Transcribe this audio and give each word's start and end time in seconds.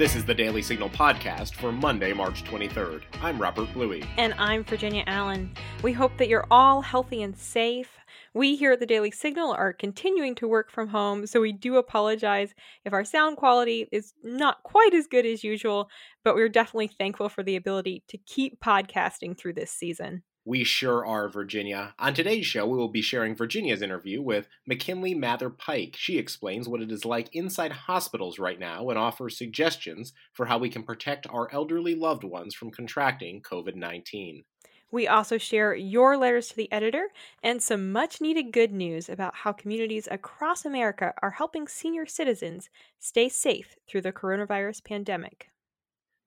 This 0.00 0.16
is 0.16 0.24
the 0.24 0.32
Daily 0.32 0.62
Signal 0.62 0.88
podcast 0.88 1.52
for 1.56 1.70
Monday, 1.70 2.14
March 2.14 2.42
23rd. 2.44 3.02
I'm 3.20 3.38
Robert 3.38 3.70
Bluey. 3.74 4.02
And 4.16 4.32
I'm 4.38 4.64
Virginia 4.64 5.04
Allen. 5.06 5.52
We 5.82 5.92
hope 5.92 6.16
that 6.16 6.28
you're 6.28 6.46
all 6.50 6.80
healthy 6.80 7.22
and 7.22 7.36
safe. 7.36 7.98
We 8.32 8.56
here 8.56 8.72
at 8.72 8.80
the 8.80 8.86
Daily 8.86 9.10
Signal 9.10 9.52
are 9.52 9.74
continuing 9.74 10.34
to 10.36 10.48
work 10.48 10.70
from 10.70 10.88
home, 10.88 11.26
so 11.26 11.42
we 11.42 11.52
do 11.52 11.76
apologize 11.76 12.54
if 12.86 12.94
our 12.94 13.04
sound 13.04 13.36
quality 13.36 13.90
is 13.92 14.14
not 14.24 14.62
quite 14.62 14.94
as 14.94 15.06
good 15.06 15.26
as 15.26 15.44
usual, 15.44 15.90
but 16.24 16.34
we're 16.34 16.48
definitely 16.48 16.88
thankful 16.88 17.28
for 17.28 17.42
the 17.42 17.56
ability 17.56 18.02
to 18.08 18.16
keep 18.16 18.58
podcasting 18.58 19.36
through 19.36 19.52
this 19.52 19.70
season. 19.70 20.22
We 20.46 20.64
sure 20.64 21.04
are, 21.04 21.28
Virginia. 21.28 21.94
On 21.98 22.14
today's 22.14 22.46
show, 22.46 22.66
we 22.66 22.78
will 22.78 22.88
be 22.88 23.02
sharing 23.02 23.36
Virginia's 23.36 23.82
interview 23.82 24.22
with 24.22 24.48
McKinley 24.66 25.14
Mather 25.14 25.50
Pike. 25.50 25.96
She 25.98 26.16
explains 26.16 26.66
what 26.66 26.80
it 26.80 26.90
is 26.90 27.04
like 27.04 27.28
inside 27.34 27.72
hospitals 27.72 28.38
right 28.38 28.58
now 28.58 28.88
and 28.88 28.98
offers 28.98 29.36
suggestions 29.36 30.14
for 30.32 30.46
how 30.46 30.56
we 30.56 30.70
can 30.70 30.82
protect 30.82 31.26
our 31.28 31.52
elderly 31.52 31.94
loved 31.94 32.24
ones 32.24 32.54
from 32.54 32.70
contracting 32.70 33.42
COVID 33.42 33.74
19. 33.74 34.44
We 34.90 35.06
also 35.06 35.36
share 35.36 35.74
your 35.74 36.16
letters 36.16 36.48
to 36.48 36.56
the 36.56 36.72
editor 36.72 37.08
and 37.42 37.62
some 37.62 37.92
much 37.92 38.22
needed 38.22 38.50
good 38.50 38.72
news 38.72 39.10
about 39.10 39.36
how 39.36 39.52
communities 39.52 40.08
across 40.10 40.64
America 40.64 41.12
are 41.22 41.32
helping 41.32 41.68
senior 41.68 42.06
citizens 42.06 42.70
stay 42.98 43.28
safe 43.28 43.76
through 43.86 44.00
the 44.00 44.12
coronavirus 44.12 44.82
pandemic. 44.84 45.50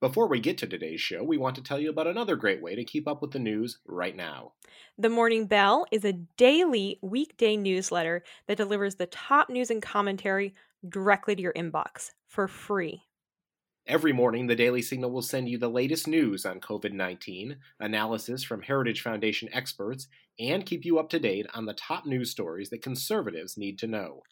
Before 0.04 0.28
we 0.28 0.42
get 0.42 0.58
to 0.58 0.68
today's 0.68 1.00
show, 1.00 1.24
we 1.24 1.38
want 1.38 1.56
to 1.56 1.64
tell 1.64 1.80
you 1.80 1.90
about 1.90 2.08
another 2.08 2.36
great 2.36 2.62
way 2.62 2.76
to 2.76 2.84
keep 2.84 3.08
up 3.08 3.22
with 3.22 3.32
the 3.32 3.40
news 3.40 3.80
right 3.86 4.14
now. 4.14 4.52
The 4.98 5.08
Morning 5.08 5.46
Bell 5.46 5.86
is 5.94 6.04
a 6.04 6.20
daily 6.36 7.00
weekday 7.02 7.56
newsletter 7.56 8.22
that 8.48 8.58
delivers 8.58 8.96
the 8.96 9.06
top 9.06 9.50
news 9.50 9.72
and 9.72 9.82
commentary 9.82 10.56
directly 10.90 11.38
to 11.38 11.42
your 11.42 11.54
inbox 11.54 12.10
for 12.28 12.50
free. 12.50 13.04
Every 13.88 14.12
morning, 14.12 14.48
the 14.48 14.58
Daily 14.58 14.82
Signal 14.82 15.10
will 15.10 15.22
send 15.22 15.48
you 15.48 15.58
the 15.58 15.70
latest 15.70 16.06
news 16.06 16.46
on 16.46 16.60
COVID 16.60 16.92
19, 16.92 17.56
analysis 17.80 18.44
from 18.44 18.62
Heritage 18.62 19.04
Foundation 19.04 19.48
experts, 19.54 20.10
and 20.38 20.66
keep 20.66 20.84
you 20.84 21.00
up 21.00 21.10
to 21.12 21.20
date 21.20 21.48
on 21.54 21.66
the 21.66 21.76
top 21.76 22.06
news 22.06 22.30
stories 22.30 22.70
that 22.72 22.82
conservatives 22.82 23.56
need 23.58 23.80
to 23.80 23.88
know. 23.88 24.24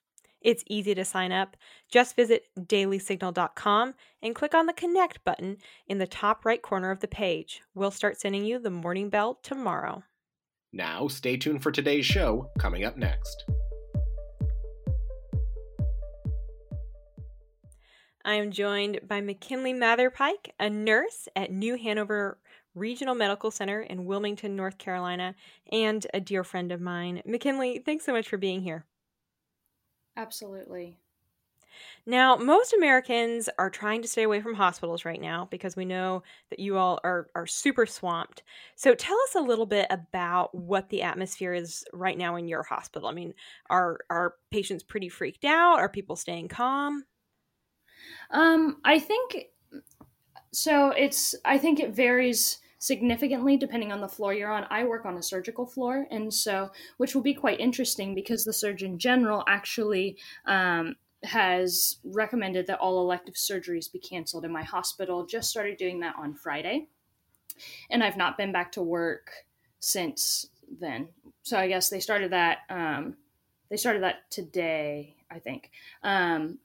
It's 0.42 0.64
easy 0.68 0.96
to 0.96 1.06
sign 1.06 1.32
up. 1.32 1.56
Just 1.90 2.16
visit 2.16 2.48
dailysignal.com 2.60 3.94
and 4.22 4.36
click 4.36 4.54
on 4.54 4.66
the 4.66 4.74
Connect 4.74 5.24
button 5.24 5.58
in 5.88 5.98
the 6.00 6.08
top 6.08 6.46
right 6.46 6.62
corner 6.62 6.92
of 6.92 7.00
the 7.00 7.08
page. 7.08 7.62
We'll 7.76 7.92
start 7.92 8.20
sending 8.20 8.46
you 8.46 8.60
the 8.60 8.70
Morning 8.70 9.10
Bell 9.10 9.40
tomorrow. 9.44 10.04
Now, 10.74 11.08
stay 11.08 11.38
tuned 11.38 11.62
for 11.62 11.72
today's 11.72 12.06
show 12.06 12.50
coming 12.58 12.84
up 12.84 12.98
next. 12.98 13.44
I 18.24 18.36
am 18.36 18.52
joined 18.52 19.00
by 19.08 19.20
McKinley 19.20 19.74
Mather 19.74 20.10
Pike, 20.12 20.54
a 20.60 20.70
nurse 20.70 21.28
at 21.36 21.52
New 21.52 21.76
Hanover 21.76 22.38
Regional 22.76 23.16
Medical 23.16 23.52
Center 23.52 23.82
in 23.82 24.06
Wilmington, 24.06 24.56
North 24.56 24.78
Carolina, 24.78 25.36
and 25.72 26.06
a 26.14 26.22
dear 26.22 26.44
friend 26.44 26.72
of 26.72 26.80
mine. 26.80 27.22
McKinley, 27.26 27.82
thanks 27.84 28.06
so 28.06 28.14
much 28.14 28.30
for 28.30 28.38
being 28.38 28.62
here. 28.62 28.86
Absolutely. 30.16 30.98
Now, 32.06 32.36
most 32.36 32.74
Americans 32.74 33.50
are 33.58 33.70
trying 33.70 34.02
to 34.02 34.08
stay 34.08 34.24
away 34.24 34.42
from 34.42 34.54
hospitals 34.56 35.06
right 35.06 35.22
now 35.22 35.46
because 35.52 35.76
we 35.76 35.86
know 35.86 36.24
that 36.50 36.60
you 36.60 36.78
all 36.78 37.00
are, 37.04 37.30
are 37.36 37.48
super 37.48 37.86
swamped. 37.86 38.44
So, 38.76 38.96
tell 38.96 39.18
us 39.24 39.36
a 39.36 39.42
little 39.42 39.66
bit 39.66 39.88
about 39.90 40.54
what 40.56 40.90
the 40.90 41.02
atmosphere 41.02 41.54
is 41.54 41.86
right 41.94 42.18
now 42.18 42.36
in 42.36 42.48
your 42.48 42.64
hospital. 42.64 43.08
I 43.10 43.14
mean, 43.14 43.34
are 43.70 44.00
are 44.10 44.36
patients 44.52 44.84
pretty 44.84 45.10
freaked 45.10 45.46
out? 45.46 45.80
Are 45.80 45.90
people 45.90 46.16
staying 46.16 46.48
calm? 46.50 47.06
Um, 48.30 48.80
I 48.84 49.00
think 49.00 49.52
so. 50.52 50.90
It's 50.90 51.36
I 51.46 51.58
think 51.58 51.80
it 51.80 51.92
varies 51.94 52.61
significantly 52.82 53.56
depending 53.58 53.92
on 53.92 54.02
the 54.02 54.10
floor 54.10 54.34
you're 54.34 54.52
on. 54.52 54.66
I 54.72 54.84
work 54.86 55.06
on 55.06 55.16
a 55.16 55.22
surgical 55.22 55.68
floor, 55.68 56.08
and 56.10 56.34
so 56.34 56.72
which 56.98 57.14
will 57.14 57.22
be 57.22 57.36
quite 57.36 57.60
interesting 57.60 58.16
because 58.16 58.44
the 58.44 58.52
Surgeon 58.52 58.98
General 58.98 59.44
actually 59.48 60.18
um, 60.48 60.96
has 61.24 62.00
recommended 62.04 62.66
that 62.66 62.80
all 62.80 63.00
elective 63.00 63.36
surgeries 63.36 63.92
be 63.92 64.00
canceled, 64.00 64.46
and 64.46 64.54
my 64.54 64.64
hospital 64.64 65.28
just 65.28 65.52
started 65.52 65.78
doing 65.78 66.00
that 66.00 66.16
on 66.18 66.34
Friday, 66.34 66.88
and 67.92 68.04
I've 68.04 68.18
not 68.18 68.36
been 68.36 68.52
back 68.52 68.72
to 68.74 68.82
work 68.82 69.30
since 69.80 70.48
then. 70.80 71.10
So 71.44 71.58
I 71.58 71.68
guess 71.68 71.88
they 71.90 72.00
started 72.00 72.32
that. 72.32 72.60
Um, 72.68 73.16
they 73.70 73.78
started 73.78 74.02
that 74.02 74.30
today, 74.32 75.16
I 75.30 75.38
think. 75.38 75.70
Um, 76.02 76.58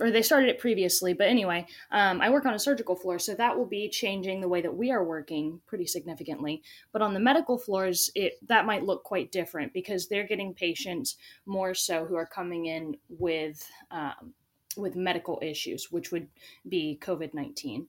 or 0.00 0.10
they 0.10 0.22
started 0.22 0.48
it 0.48 0.58
previously, 0.58 1.12
but 1.12 1.28
anyway, 1.28 1.66
um, 1.90 2.20
I 2.20 2.30
work 2.30 2.46
on 2.46 2.54
a 2.54 2.58
surgical 2.58 2.96
floor, 2.96 3.18
so 3.18 3.34
that 3.34 3.56
will 3.56 3.66
be 3.66 3.88
changing 3.88 4.40
the 4.40 4.48
way 4.48 4.62
that 4.62 4.74
we 4.74 4.90
are 4.90 5.04
working 5.04 5.60
pretty 5.66 5.86
significantly. 5.86 6.62
But 6.92 7.02
on 7.02 7.14
the 7.14 7.20
medical 7.20 7.58
floors, 7.58 8.10
it 8.14 8.34
that 8.48 8.66
might 8.66 8.84
look 8.84 9.04
quite 9.04 9.30
different 9.30 9.72
because 9.72 10.08
they're 10.08 10.26
getting 10.26 10.54
patients 10.54 11.16
more 11.44 11.74
so 11.74 12.04
who 12.06 12.16
are 12.16 12.26
coming 12.26 12.66
in 12.66 12.96
with 13.08 13.64
um, 13.90 14.34
with 14.76 14.96
medical 14.96 15.38
issues, 15.42 15.92
which 15.92 16.10
would 16.10 16.28
be 16.68 16.98
COVID 17.02 17.34
nineteen, 17.34 17.86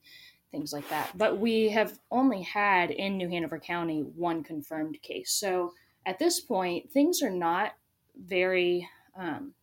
things 0.51 0.73
like 0.73 0.87
that. 0.89 1.11
But 1.17 1.39
we 1.39 1.69
have 1.69 1.97
only 2.09 2.41
had 2.41 2.91
in 2.91 3.17
New 3.17 3.29
Hanover 3.29 3.59
County 3.59 4.01
one 4.01 4.43
confirmed 4.43 5.01
case, 5.01 5.31
so 5.31 5.73
at 6.05 6.19
this 6.19 6.39
point, 6.39 6.91
things 6.91 7.21
are 7.21 7.29
not 7.29 7.73
very 8.17 8.87
um, 9.15 9.53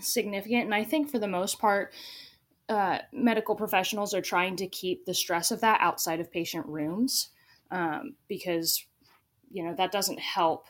significant. 0.00 0.64
And 0.64 0.74
I 0.74 0.84
think 0.84 1.10
for 1.10 1.18
the 1.18 1.28
most 1.28 1.58
part, 1.58 1.92
uh, 2.68 2.98
medical 3.12 3.54
professionals 3.54 4.14
are 4.14 4.20
trying 4.20 4.56
to 4.56 4.66
keep 4.68 5.04
the 5.04 5.14
stress 5.14 5.50
of 5.50 5.60
that 5.60 5.80
outside 5.80 6.20
of 6.20 6.30
patient 6.30 6.66
rooms 6.66 7.30
um, 7.70 8.14
because, 8.28 8.84
you 9.50 9.64
know, 9.64 9.74
that 9.74 9.92
doesn't 9.92 10.20
help 10.20 10.66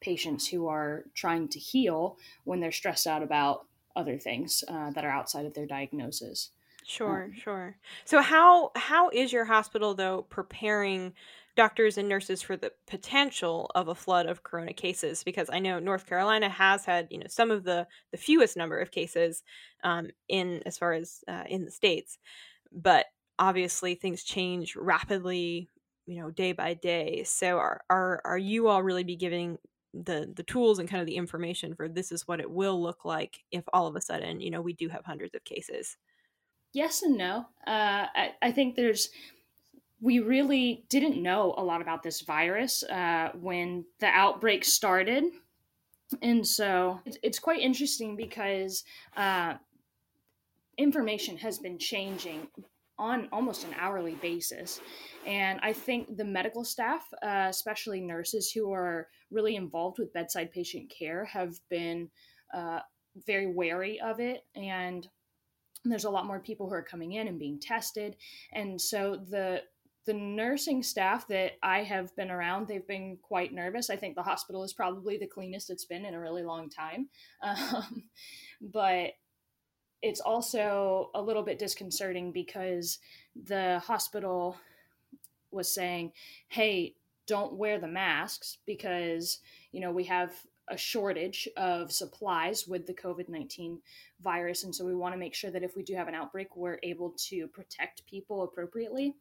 patients 0.00 0.48
who 0.48 0.66
are 0.66 1.04
trying 1.14 1.48
to 1.48 1.58
heal 1.58 2.18
when 2.44 2.60
they're 2.60 2.72
stressed 2.72 3.06
out 3.06 3.22
about 3.22 3.66
other 3.96 4.18
things 4.18 4.64
uh, 4.68 4.90
that 4.90 5.04
are 5.04 5.10
outside 5.10 5.46
of 5.46 5.54
their 5.54 5.66
diagnosis. 5.66 6.50
Sure, 6.86 7.24
um, 7.24 7.32
sure. 7.32 7.76
So 8.04 8.20
how 8.20 8.72
how 8.76 9.08
is 9.08 9.32
your 9.32 9.46
hospital 9.46 9.94
though 9.94 10.22
preparing 10.28 11.14
doctors 11.56 11.96
and 11.98 12.08
nurses 12.08 12.42
for 12.42 12.56
the 12.56 12.72
potential 12.86 13.70
of 13.74 13.88
a 13.88 13.94
flood 13.94 14.26
of 14.26 14.42
corona 14.42 14.72
cases 14.72 15.22
because 15.22 15.48
i 15.52 15.58
know 15.58 15.78
north 15.78 16.06
carolina 16.06 16.48
has 16.48 16.84
had 16.84 17.06
you 17.10 17.18
know 17.18 17.26
some 17.28 17.50
of 17.50 17.64
the 17.64 17.86
the 18.10 18.16
fewest 18.18 18.56
number 18.56 18.78
of 18.78 18.90
cases 18.90 19.42
um, 19.84 20.10
in 20.28 20.62
as 20.66 20.76
far 20.78 20.92
as 20.92 21.22
uh, 21.28 21.44
in 21.46 21.64
the 21.64 21.70
states. 21.70 22.18
But 22.72 23.06
obviously 23.38 23.94
things 23.94 24.24
change 24.24 24.76
rapidly 24.76 25.70
you 26.06 26.20
know 26.20 26.30
day 26.30 26.52
by 26.52 26.74
day. 26.74 27.24
So 27.24 27.58
are 27.58 27.82
are, 27.90 28.20
are 28.24 28.38
you 28.38 28.68
all 28.68 28.82
really 28.82 29.04
be 29.04 29.16
giving 29.16 29.58
the 29.92 30.32
the 30.34 30.42
tools 30.42 30.78
and 30.78 30.88
kind 30.88 31.00
of 31.00 31.06
the 31.06 31.16
information 31.16 31.74
for 31.74 31.88
this 31.88 32.10
is 32.10 32.26
what 32.26 32.40
it 32.40 32.50
will 32.50 32.82
look 32.82 33.04
like 33.04 33.44
if 33.52 33.64
all 33.72 33.86
of 33.86 33.94
a 33.96 34.00
sudden 34.00 34.40
you 34.40 34.50
know 34.50 34.60
we 34.60 34.72
do 34.72 34.88
have 34.88 35.04
hundreds 35.04 35.34
of 35.34 35.44
cases? 35.44 35.96
Yes 36.72 37.02
and 37.02 37.16
no. 37.16 37.46
Uh, 37.66 38.08
I, 38.14 38.34
I 38.42 38.52
think 38.52 38.74
there's 38.74 39.10
we 40.04 40.18
really 40.18 40.84
didn't 40.90 41.20
know 41.20 41.54
a 41.56 41.64
lot 41.64 41.80
about 41.80 42.02
this 42.02 42.20
virus 42.20 42.82
uh, 42.84 43.30
when 43.40 43.86
the 44.00 44.06
outbreak 44.06 44.62
started. 44.62 45.24
And 46.20 46.46
so 46.46 47.00
it's, 47.06 47.16
it's 47.22 47.38
quite 47.38 47.60
interesting 47.60 48.14
because 48.14 48.84
uh, 49.16 49.54
information 50.76 51.38
has 51.38 51.58
been 51.58 51.78
changing 51.78 52.48
on 52.98 53.28
almost 53.32 53.64
an 53.64 53.74
hourly 53.80 54.16
basis. 54.16 54.78
And 55.26 55.58
I 55.62 55.72
think 55.72 56.18
the 56.18 56.24
medical 56.24 56.64
staff, 56.66 57.06
uh, 57.22 57.46
especially 57.48 58.02
nurses 58.02 58.50
who 58.50 58.74
are 58.74 59.08
really 59.30 59.56
involved 59.56 59.98
with 59.98 60.12
bedside 60.12 60.52
patient 60.52 60.92
care, 60.96 61.24
have 61.24 61.54
been 61.70 62.10
uh, 62.52 62.80
very 63.26 63.46
wary 63.46 63.98
of 64.00 64.20
it. 64.20 64.44
And 64.54 65.08
there's 65.86 66.04
a 66.04 66.10
lot 66.10 66.26
more 66.26 66.40
people 66.40 66.68
who 66.68 66.74
are 66.74 66.82
coming 66.82 67.12
in 67.12 67.26
and 67.26 67.38
being 67.38 67.58
tested. 67.58 68.16
And 68.52 68.78
so 68.78 69.16
the 69.16 69.62
the 70.06 70.14
nursing 70.14 70.82
staff 70.82 71.26
that 71.28 71.52
I 71.62 71.82
have 71.82 72.14
been 72.16 72.30
around, 72.30 72.68
they've 72.68 72.86
been 72.86 73.16
quite 73.22 73.52
nervous. 73.52 73.88
I 73.88 73.96
think 73.96 74.14
the 74.14 74.22
hospital 74.22 74.62
is 74.62 74.72
probably 74.72 75.16
the 75.16 75.26
cleanest 75.26 75.70
it's 75.70 75.86
been 75.86 76.04
in 76.04 76.14
a 76.14 76.20
really 76.20 76.42
long 76.42 76.68
time. 76.70 77.08
Um, 77.42 78.04
but 78.60 79.12
it's 80.02 80.20
also 80.20 81.10
a 81.14 81.22
little 81.22 81.42
bit 81.42 81.58
disconcerting 81.58 82.32
because 82.32 82.98
the 83.44 83.80
hospital 83.80 84.56
was 85.50 85.74
saying, 85.74 86.12
hey, 86.48 86.94
don't 87.26 87.54
wear 87.54 87.78
the 87.78 87.88
masks 87.88 88.58
because, 88.66 89.38
you 89.72 89.80
know, 89.80 89.90
we 89.90 90.04
have 90.04 90.34
a 90.68 90.76
shortage 90.76 91.48
of 91.56 91.92
supplies 91.92 92.66
with 92.66 92.86
the 92.86 92.94
COVID 92.94 93.28
19 93.28 93.80
virus. 94.22 94.64
And 94.64 94.74
so 94.74 94.84
we 94.84 94.94
want 94.94 95.14
to 95.14 95.18
make 95.18 95.34
sure 95.34 95.50
that 95.50 95.62
if 95.62 95.76
we 95.76 95.82
do 95.82 95.94
have 95.94 96.08
an 96.08 96.14
outbreak, 96.14 96.56
we're 96.56 96.78
able 96.82 97.14
to 97.28 97.46
protect 97.48 98.06
people 98.06 98.42
appropriately. 98.42 99.14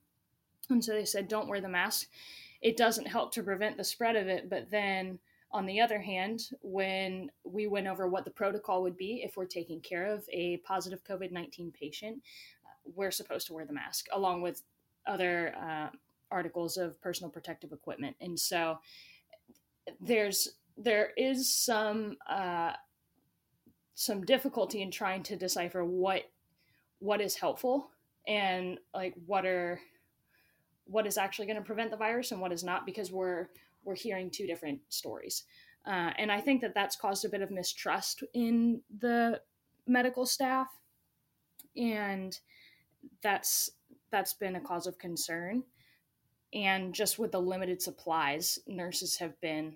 And 0.70 0.84
so 0.84 0.94
they 0.94 1.06
said, 1.06 1.28
don't 1.28 1.48
wear 1.48 1.62
the 1.62 1.70
mask. 1.70 2.08
It 2.62 2.78
doesn't 2.78 3.08
help 3.08 3.34
to 3.34 3.44
prevent 3.44 3.78
the 3.78 3.84
spread 3.84 4.16
of 4.16 4.28
it. 4.28 4.50
But 4.50 4.72
then 4.72 5.20
on 5.52 5.66
the 5.66 5.82
other 5.82 6.00
hand, 6.00 6.50
when 6.62 7.30
we 7.44 7.68
went 7.68 7.88
over 7.88 8.08
what 8.08 8.26
the 8.26 8.32
protocol 8.32 8.82
would 8.82 8.98
be 8.98 9.22
if 9.24 9.38
we're 9.38 9.46
taking 9.46 9.82
care 9.82 10.06
of 10.06 10.28
a 10.32 10.58
positive 10.58 11.04
COVID 11.04 11.32
19 11.32 11.72
patient, 11.72 12.22
we're 12.96 13.12
supposed 13.12 13.48
to 13.48 13.54
wear 13.54 13.66
the 13.66 13.74
mask 13.74 14.08
along 14.14 14.42
with 14.42 14.64
other 15.06 15.54
uh, 15.62 15.90
articles 16.32 16.78
of 16.78 17.00
personal 17.02 17.30
protective 17.30 17.72
equipment. 17.72 18.16
And 18.20 18.40
so 18.40 18.80
there's 20.02 20.56
there 20.78 21.12
is 21.18 21.54
some 21.54 22.18
uh, 22.28 22.74
some 23.94 24.26
difficulty 24.26 24.82
in 24.82 24.90
trying 24.90 25.24
to 25.24 25.36
decipher 25.36 25.86
what 25.86 26.24
what 27.00 27.22
is 27.22 27.36
helpful 27.36 27.92
and 28.28 28.80
like 28.94 29.14
what 29.26 29.46
are 29.46 29.80
what 30.86 31.08
is 31.08 31.18
actually 31.18 31.46
going 31.46 31.58
to 31.58 31.64
prevent 31.64 31.92
the 31.92 31.98
virus 31.98 32.32
and 32.32 32.42
what 32.42 32.52
is 32.52 32.64
not 32.64 32.86
because 32.86 33.12
we're 33.12 33.50
we're 33.84 33.96
hearing 33.96 34.30
two 34.30 34.48
different 34.48 34.80
stories. 34.90 35.44
Uh, 35.86 36.12
and 36.18 36.32
i 36.32 36.40
think 36.40 36.62
that 36.62 36.74
that's 36.74 36.96
caused 36.96 37.26
a 37.26 37.30
bit 37.30 37.42
of 37.42 37.52
mistrust 37.52 38.24
in 38.34 38.80
the 39.00 39.42
medical 39.86 40.26
staff 40.26 40.68
and 41.76 42.40
that's 43.22 43.72
that's 44.12 44.34
been 44.34 44.56
a 44.56 44.62
cause 44.62 44.86
of 44.86 44.98
concern. 44.98 45.64
And 46.54 46.94
just 46.94 47.18
with 47.18 47.32
the 47.32 47.42
limited 47.42 47.82
supplies 47.82 48.60
nurses 48.68 49.18
have 49.18 49.40
been 49.42 49.76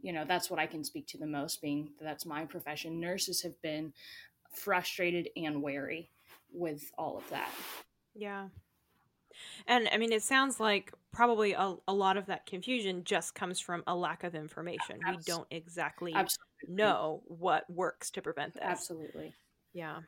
you 0.00 0.12
know 0.12 0.24
that's 0.26 0.50
what 0.50 0.58
i 0.58 0.66
can 0.66 0.84
speak 0.84 1.06
to 1.06 1.18
the 1.18 1.26
most 1.26 1.60
being 1.60 1.90
that's 2.00 2.26
my 2.26 2.44
profession. 2.44 2.98
Nurses 3.00 3.42
have 3.42 3.60
been 3.62 3.92
frustrated 4.50 5.28
and 5.36 5.62
wary 5.62 6.10
with 6.52 6.90
all 6.96 7.16
of 7.16 7.28
that. 7.30 7.50
Yeah 8.14 8.48
and 9.66 9.88
i 9.92 9.96
mean 9.96 10.12
it 10.12 10.22
sounds 10.22 10.60
like 10.60 10.92
probably 11.12 11.52
a, 11.52 11.76
a 11.86 11.94
lot 11.94 12.16
of 12.16 12.26
that 12.26 12.46
confusion 12.46 13.04
just 13.04 13.34
comes 13.34 13.60
from 13.60 13.82
a 13.86 13.94
lack 13.94 14.24
of 14.24 14.34
information 14.34 14.96
Absolutely. 14.96 15.16
we 15.16 15.22
don't 15.24 15.48
exactly 15.50 16.12
Absolutely. 16.14 16.44
know 16.68 17.22
what 17.26 17.68
works 17.70 18.10
to 18.10 18.22
prevent 18.22 18.54
this 18.54 18.62
Absolutely. 18.62 19.34
yeah 19.72 20.00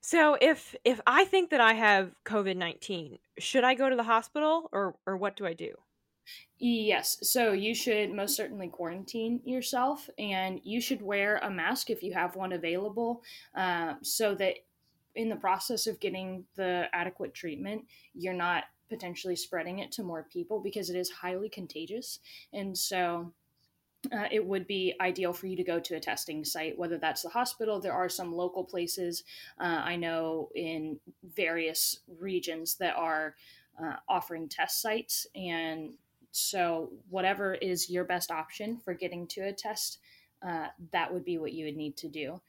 so 0.00 0.36
if 0.38 0.76
if 0.84 1.00
I 1.06 1.24
think 1.24 1.48
that 1.48 1.62
I 1.62 1.72
have 1.72 2.12
COVID 2.26 2.56
nineteen, 2.58 3.18
should 3.38 3.64
I 3.64 3.74
go 3.74 3.88
to 3.88 3.96
the 3.96 4.02
hospital 4.02 4.68
or 4.70 4.96
or 5.06 5.16
what 5.16 5.34
do 5.34 5.46
I 5.46 5.54
do? 5.54 5.72
Yes, 6.58 7.18
so 7.22 7.52
you 7.52 7.74
should 7.74 8.12
most 8.12 8.36
certainly 8.36 8.68
quarantine 8.68 9.40
yourself, 9.44 10.08
and 10.18 10.60
you 10.62 10.80
should 10.80 11.02
wear 11.02 11.38
a 11.38 11.50
mask 11.50 11.90
if 11.90 12.02
you 12.02 12.12
have 12.12 12.36
one 12.36 12.52
available, 12.52 13.22
uh, 13.54 13.94
so 14.02 14.34
that 14.34 14.56
in 15.14 15.28
the 15.28 15.36
process 15.36 15.86
of 15.86 16.00
getting 16.00 16.44
the 16.56 16.86
adequate 16.92 17.34
treatment, 17.34 17.84
you're 18.14 18.32
not 18.32 18.64
potentially 18.88 19.36
spreading 19.36 19.78
it 19.78 19.90
to 19.92 20.02
more 20.02 20.26
people 20.32 20.60
because 20.60 20.90
it 20.90 20.96
is 20.96 21.10
highly 21.10 21.48
contagious, 21.48 22.20
and 22.52 22.76
so 22.76 23.32
uh, 24.12 24.26
it 24.30 24.44
would 24.44 24.66
be 24.66 24.94
ideal 25.00 25.32
for 25.32 25.46
you 25.46 25.56
to 25.56 25.64
go 25.64 25.80
to 25.80 25.96
a 25.96 26.00
testing 26.00 26.44
site, 26.44 26.78
whether 26.78 26.98
that's 26.98 27.22
the 27.22 27.28
hospital. 27.28 27.80
There 27.80 27.92
are 27.92 28.08
some 28.08 28.34
local 28.34 28.64
places 28.64 29.24
uh, 29.58 29.80
I 29.84 29.96
know 29.96 30.50
in 30.54 30.98
various 31.34 32.00
regions 32.18 32.76
that 32.76 32.96
are 32.96 33.34
uh, 33.82 33.96
offering 34.08 34.48
test 34.48 34.82
sites. 34.82 35.26
And 35.34 35.94
so, 36.30 36.90
whatever 37.08 37.54
is 37.54 37.90
your 37.90 38.04
best 38.04 38.30
option 38.30 38.78
for 38.78 38.94
getting 38.94 39.26
to 39.28 39.42
a 39.42 39.52
test, 39.52 39.98
uh, 40.46 40.66
that 40.92 41.12
would 41.12 41.24
be 41.24 41.38
what 41.38 41.52
you 41.52 41.64
would 41.66 41.76
need 41.76 41.96
to 41.98 42.08
do. 42.08 42.40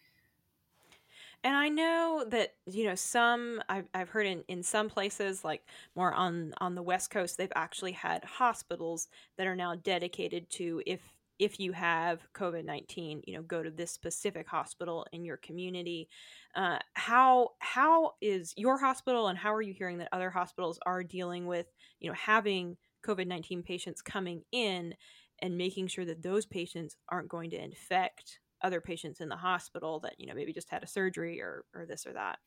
And 1.46 1.56
I 1.56 1.70
know 1.70 2.26
that 2.30 2.56
you 2.66 2.86
know 2.86 2.96
some 2.96 3.62
I've, 3.70 3.86
I've 3.94 4.10
heard 4.10 4.26
in, 4.26 4.44
in 4.48 4.64
some 4.64 4.90
places 4.90 5.44
like 5.44 5.62
more 5.96 6.12
on 6.12 6.56
on 6.58 6.74
the 6.74 6.82
west 6.82 7.12
coast 7.12 7.38
they've 7.38 7.52
actually 7.56 7.92
had 7.92 8.26
hospitals 8.26 9.08
that 9.38 9.46
are 9.46 9.56
now 9.56 9.76
dedicated 9.76 10.50
to 10.52 10.82
if 10.88 11.02
if 11.38 11.60
you 11.60 11.72
have 11.74 12.26
COVID 12.34 12.66
19, 12.66 13.22
you 13.28 13.36
know, 13.36 13.44
go 13.44 13.62
to 13.62 13.70
this 13.70 13.92
specific 13.92 14.48
hospital 14.48 15.06
in 15.12 15.24
your 15.24 15.38
community. 15.38 16.08
Uh, 16.56 16.80
how 16.96 17.52
how 17.60 18.14
is 18.22 18.52
your 18.58 18.80
hospital 18.80 19.28
and 19.28 19.38
how 19.38 19.54
are 19.54 19.62
you 19.62 19.74
hearing 19.74 20.00
that 20.00 20.10
other 20.12 20.32
hospitals 20.32 20.80
are 20.84 21.04
dealing 21.04 21.46
with, 21.46 21.68
you 22.00 22.10
know, 22.10 22.16
having 22.16 22.76
COVID 23.06 23.28
19 23.28 23.62
patients 23.62 24.02
coming 24.02 24.42
in 24.52 24.96
and 25.44 25.60
making 25.60 25.88
sure 25.88 26.06
that 26.06 26.24
those 26.24 26.48
patients 26.48 26.96
aren't 27.08 27.30
going 27.30 27.52
to 27.52 27.64
infect 27.64 28.40
other 28.66 28.82
patients 28.82 29.22
in 29.22 29.30
the 29.30 29.36
hospital 29.36 30.00
that, 30.02 30.16
you 30.18 30.26
know, 30.26 30.34
maybe 30.34 30.52
just 30.52 30.70
had 30.70 30.84
a 30.84 30.88
surgery 30.88 31.40
or, 31.40 31.64
or 31.74 31.86
this 31.86 32.06
or 32.06 32.14
that? 32.14 32.40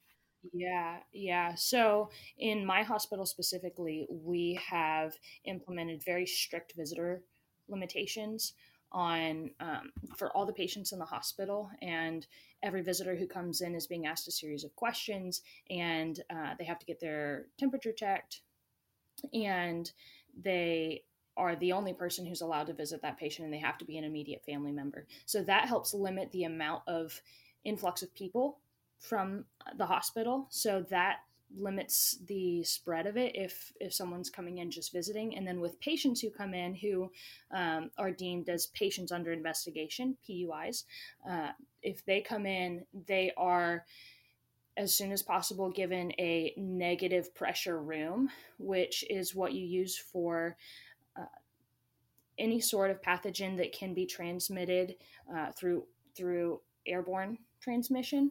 Yeah, 0.52 0.98
yeah. 1.12 1.54
So 1.54 2.10
in 2.38 2.66
my 2.66 2.82
hospital 2.82 3.24
specifically, 3.24 4.06
we 4.10 4.60
have 4.68 5.14
implemented 5.44 6.04
very 6.04 6.26
strict 6.26 6.74
visitor 6.76 7.22
limitations 7.68 8.54
on 8.90 9.50
um, 9.60 9.90
for 10.16 10.34
all 10.34 10.46
the 10.46 10.52
patients 10.52 10.92
in 10.92 10.98
the 10.98 11.04
hospital 11.04 11.70
and 11.82 12.26
every 12.62 12.82
visitor 12.82 13.14
who 13.14 13.26
comes 13.26 13.60
in 13.60 13.74
is 13.74 13.86
being 13.86 14.06
asked 14.06 14.26
a 14.28 14.32
series 14.32 14.64
of 14.64 14.74
questions 14.76 15.42
and 15.68 16.20
uh, 16.30 16.54
they 16.58 16.64
have 16.64 16.78
to 16.78 16.86
get 16.86 16.98
their 16.98 17.46
temperature 17.58 17.92
checked 17.92 18.40
and 19.34 19.92
they 20.42 21.02
are 21.38 21.56
the 21.56 21.72
only 21.72 21.94
person 21.94 22.26
who's 22.26 22.42
allowed 22.42 22.66
to 22.66 22.74
visit 22.74 23.00
that 23.02 23.18
patient 23.18 23.44
and 23.44 23.54
they 23.54 23.58
have 23.58 23.78
to 23.78 23.84
be 23.84 23.96
an 23.96 24.04
immediate 24.04 24.44
family 24.44 24.72
member. 24.72 25.06
So 25.24 25.42
that 25.44 25.66
helps 25.66 25.94
limit 25.94 26.30
the 26.32 26.44
amount 26.44 26.82
of 26.86 27.22
influx 27.64 28.02
of 28.02 28.14
people 28.14 28.58
from 28.98 29.44
the 29.76 29.86
hospital. 29.86 30.48
So 30.50 30.84
that 30.90 31.18
limits 31.56 32.18
the 32.26 32.62
spread 32.62 33.06
of 33.06 33.16
it 33.16 33.34
if 33.34 33.72
if 33.80 33.94
someone's 33.94 34.28
coming 34.28 34.58
in 34.58 34.70
just 34.70 34.92
visiting. 34.92 35.36
And 35.36 35.46
then 35.46 35.60
with 35.60 35.80
patients 35.80 36.20
who 36.20 36.30
come 36.30 36.52
in 36.52 36.74
who 36.74 37.10
um, 37.52 37.90
are 37.96 38.10
deemed 38.10 38.48
as 38.48 38.66
patients 38.66 39.12
under 39.12 39.32
investigation 39.32 40.16
PUIs 40.28 40.84
uh, 41.28 41.52
if 41.82 42.04
they 42.04 42.20
come 42.20 42.44
in 42.44 42.84
they 43.06 43.32
are 43.36 43.84
as 44.76 44.94
soon 44.94 45.10
as 45.10 45.22
possible 45.22 45.70
given 45.70 46.12
a 46.18 46.54
negative 46.56 47.34
pressure 47.34 47.80
room 47.80 48.30
which 48.58 49.04
is 49.10 49.34
what 49.34 49.52
you 49.52 49.64
use 49.64 49.96
for 49.96 50.56
any 52.38 52.60
sort 52.60 52.90
of 52.90 53.02
pathogen 53.02 53.56
that 53.56 53.72
can 53.72 53.94
be 53.94 54.06
transmitted 54.06 54.96
uh, 55.34 55.52
through 55.52 55.84
through 56.16 56.60
airborne 56.86 57.38
transmission. 57.60 58.30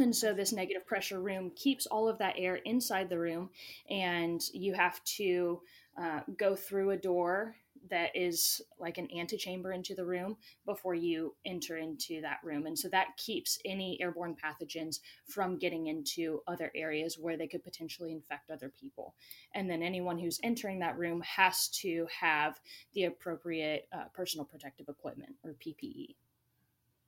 And 0.00 0.14
so 0.14 0.32
this 0.32 0.52
negative 0.52 0.86
pressure 0.86 1.20
room 1.20 1.52
keeps 1.54 1.86
all 1.86 2.08
of 2.08 2.18
that 2.18 2.34
air 2.36 2.56
inside 2.56 3.08
the 3.08 3.18
room, 3.18 3.50
and 3.88 4.42
you 4.52 4.74
have 4.74 5.02
to 5.04 5.60
uh, 6.00 6.20
go 6.36 6.56
through 6.56 6.90
a 6.90 6.96
door 6.96 7.54
that 7.90 8.10
is 8.14 8.60
like 8.78 8.98
an 8.98 9.08
antechamber 9.16 9.72
into 9.72 9.94
the 9.94 10.04
room 10.04 10.36
before 10.64 10.94
you 10.94 11.34
enter 11.44 11.76
into 11.76 12.20
that 12.20 12.38
room. 12.42 12.66
And 12.66 12.78
so 12.78 12.88
that 12.88 13.16
keeps 13.16 13.58
any 13.64 14.00
airborne 14.00 14.36
pathogens 14.36 15.00
from 15.26 15.58
getting 15.58 15.86
into 15.88 16.40
other 16.46 16.70
areas 16.74 17.18
where 17.18 17.36
they 17.36 17.46
could 17.46 17.64
potentially 17.64 18.12
infect 18.12 18.50
other 18.50 18.68
people. 18.68 19.14
And 19.54 19.68
then 19.68 19.82
anyone 19.82 20.18
who's 20.18 20.40
entering 20.42 20.78
that 20.80 20.98
room 20.98 21.22
has 21.22 21.68
to 21.80 22.06
have 22.20 22.60
the 22.94 23.04
appropriate 23.04 23.88
uh, 23.92 24.04
personal 24.14 24.44
protective 24.44 24.88
equipment 24.88 25.34
or 25.44 25.52
PPE. 25.52 26.16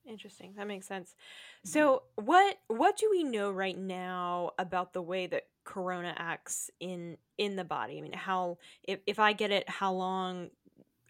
Interesting. 0.06 0.54
That 0.56 0.68
makes 0.68 0.86
sense. 0.86 1.10
Mm-hmm. 1.10 1.68
So, 1.70 2.02
what 2.14 2.58
what 2.68 2.96
do 2.96 3.08
we 3.10 3.24
know 3.24 3.50
right 3.50 3.76
now 3.76 4.52
about 4.58 4.92
the 4.92 5.02
way 5.02 5.26
that 5.26 5.44
corona 5.64 6.14
acts 6.16 6.70
in 6.78 7.16
in 7.38 7.56
the 7.56 7.64
body? 7.64 7.98
I 7.98 8.00
mean, 8.02 8.12
how 8.12 8.58
if 8.84 9.00
if 9.06 9.18
I 9.18 9.32
get 9.32 9.50
it, 9.50 9.68
how 9.68 9.92
long 9.92 10.50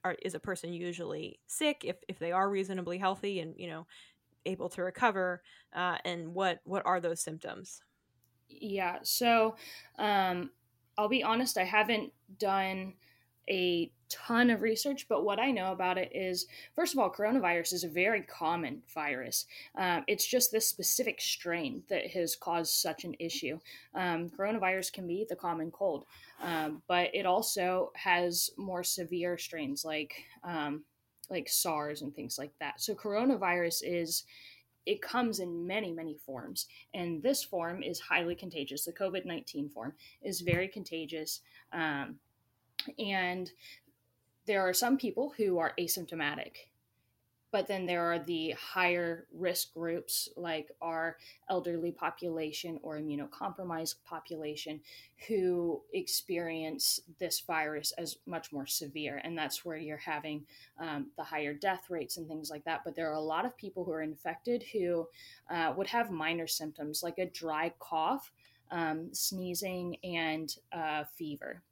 are, 0.06 0.16
is 0.22 0.34
a 0.34 0.40
person 0.40 0.72
usually 0.72 1.40
sick 1.46 1.84
if 1.84 1.98
if 2.08 2.18
they 2.18 2.32
are 2.32 2.48
reasonably 2.50 2.98
healthy 2.98 3.40
and, 3.40 3.54
you 3.58 3.68
know, 3.68 3.86
able 4.46 4.68
to 4.70 4.82
recover 4.82 5.42
uh, 5.74 5.98
and 6.04 6.34
what 6.34 6.60
what 6.64 6.86
are 6.86 7.00
those 7.00 7.20
symptoms? 7.22 7.82
Yeah. 8.48 9.00
So, 9.02 9.56
um 9.98 10.50
I'll 10.98 11.08
be 11.08 11.22
honest, 11.22 11.58
I 11.58 11.64
haven't 11.64 12.14
done 12.38 12.94
a 13.50 13.92
ton 14.08 14.50
of 14.50 14.62
research, 14.62 15.06
but 15.08 15.24
what 15.24 15.38
I 15.38 15.50
know 15.50 15.72
about 15.72 15.98
it 15.98 16.10
is 16.14 16.46
first 16.74 16.92
of 16.92 16.98
all, 16.98 17.10
coronavirus 17.10 17.72
is 17.72 17.84
a 17.84 17.88
very 17.88 18.22
common 18.22 18.82
virus. 18.94 19.46
Um, 19.76 20.04
it's 20.06 20.26
just 20.26 20.52
this 20.52 20.66
specific 20.66 21.20
strain 21.20 21.82
that 21.88 22.06
has 22.08 22.36
caused 22.36 22.74
such 22.74 23.04
an 23.04 23.14
issue. 23.18 23.58
Um, 23.94 24.30
coronavirus 24.30 24.92
can 24.92 25.06
be 25.06 25.26
the 25.28 25.36
common 25.36 25.70
cold, 25.70 26.04
um, 26.42 26.82
but 26.88 27.14
it 27.14 27.26
also 27.26 27.92
has 27.94 28.50
more 28.56 28.84
severe 28.84 29.38
strains 29.38 29.84
like 29.84 30.14
um, 30.44 30.84
like 31.30 31.48
SARS 31.48 32.02
and 32.02 32.14
things 32.14 32.38
like 32.38 32.52
that. 32.60 32.80
So 32.80 32.94
coronavirus 32.94 33.82
is 33.84 34.24
it 34.86 35.02
comes 35.02 35.40
in 35.40 35.66
many, 35.66 35.92
many 35.92 36.14
forms. 36.14 36.66
And 36.94 37.20
this 37.20 37.42
form 37.42 37.82
is 37.82 37.98
highly 37.98 38.36
contagious. 38.36 38.84
The 38.84 38.92
COVID 38.92 39.26
19 39.26 39.68
form 39.68 39.92
is 40.22 40.40
very 40.40 40.68
contagious. 40.68 41.40
Um, 41.72 42.20
and 42.98 43.50
there 44.46 44.66
are 44.66 44.74
some 44.74 44.96
people 44.96 45.32
who 45.36 45.58
are 45.58 45.72
asymptomatic 45.78 46.68
but 47.52 47.68
then 47.68 47.86
there 47.86 48.02
are 48.12 48.18
the 48.18 48.50
higher 48.50 49.28
risk 49.32 49.72
groups 49.72 50.28
like 50.36 50.70
our 50.82 51.16
elderly 51.48 51.90
population 51.90 52.78
or 52.82 52.98
immunocompromised 52.98 53.94
population 54.04 54.78
who 55.26 55.80
experience 55.94 57.00
this 57.18 57.40
virus 57.40 57.92
as 57.92 58.18
much 58.26 58.52
more 58.52 58.66
severe. 58.66 59.22
And 59.24 59.38
that's 59.38 59.64
where 59.64 59.78
you're 59.78 59.96
having 59.96 60.44
um, 60.78 61.06
the 61.16 61.24
higher 61.24 61.54
death 61.54 61.84
rates 61.88 62.18
and 62.18 62.28
things 62.28 62.50
like 62.50 62.64
that. 62.64 62.82
But 62.84 62.94
there 62.94 63.08
are 63.08 63.14
a 63.14 63.20
lot 63.20 63.46
of 63.46 63.56
people 63.56 63.84
who 63.84 63.92
are 63.92 64.02
infected 64.02 64.62
who 64.72 65.08
uh, 65.48 65.72
would 65.76 65.86
have 65.86 66.10
minor 66.10 66.48
symptoms 66.48 67.02
like 67.02 67.18
a 67.18 67.26
dry 67.30 67.72
cough 67.78 68.32
um, 68.70 69.08
sneezing, 69.12 69.96
and 70.02 70.56
uh, 70.72 71.04
fever. 71.16 71.62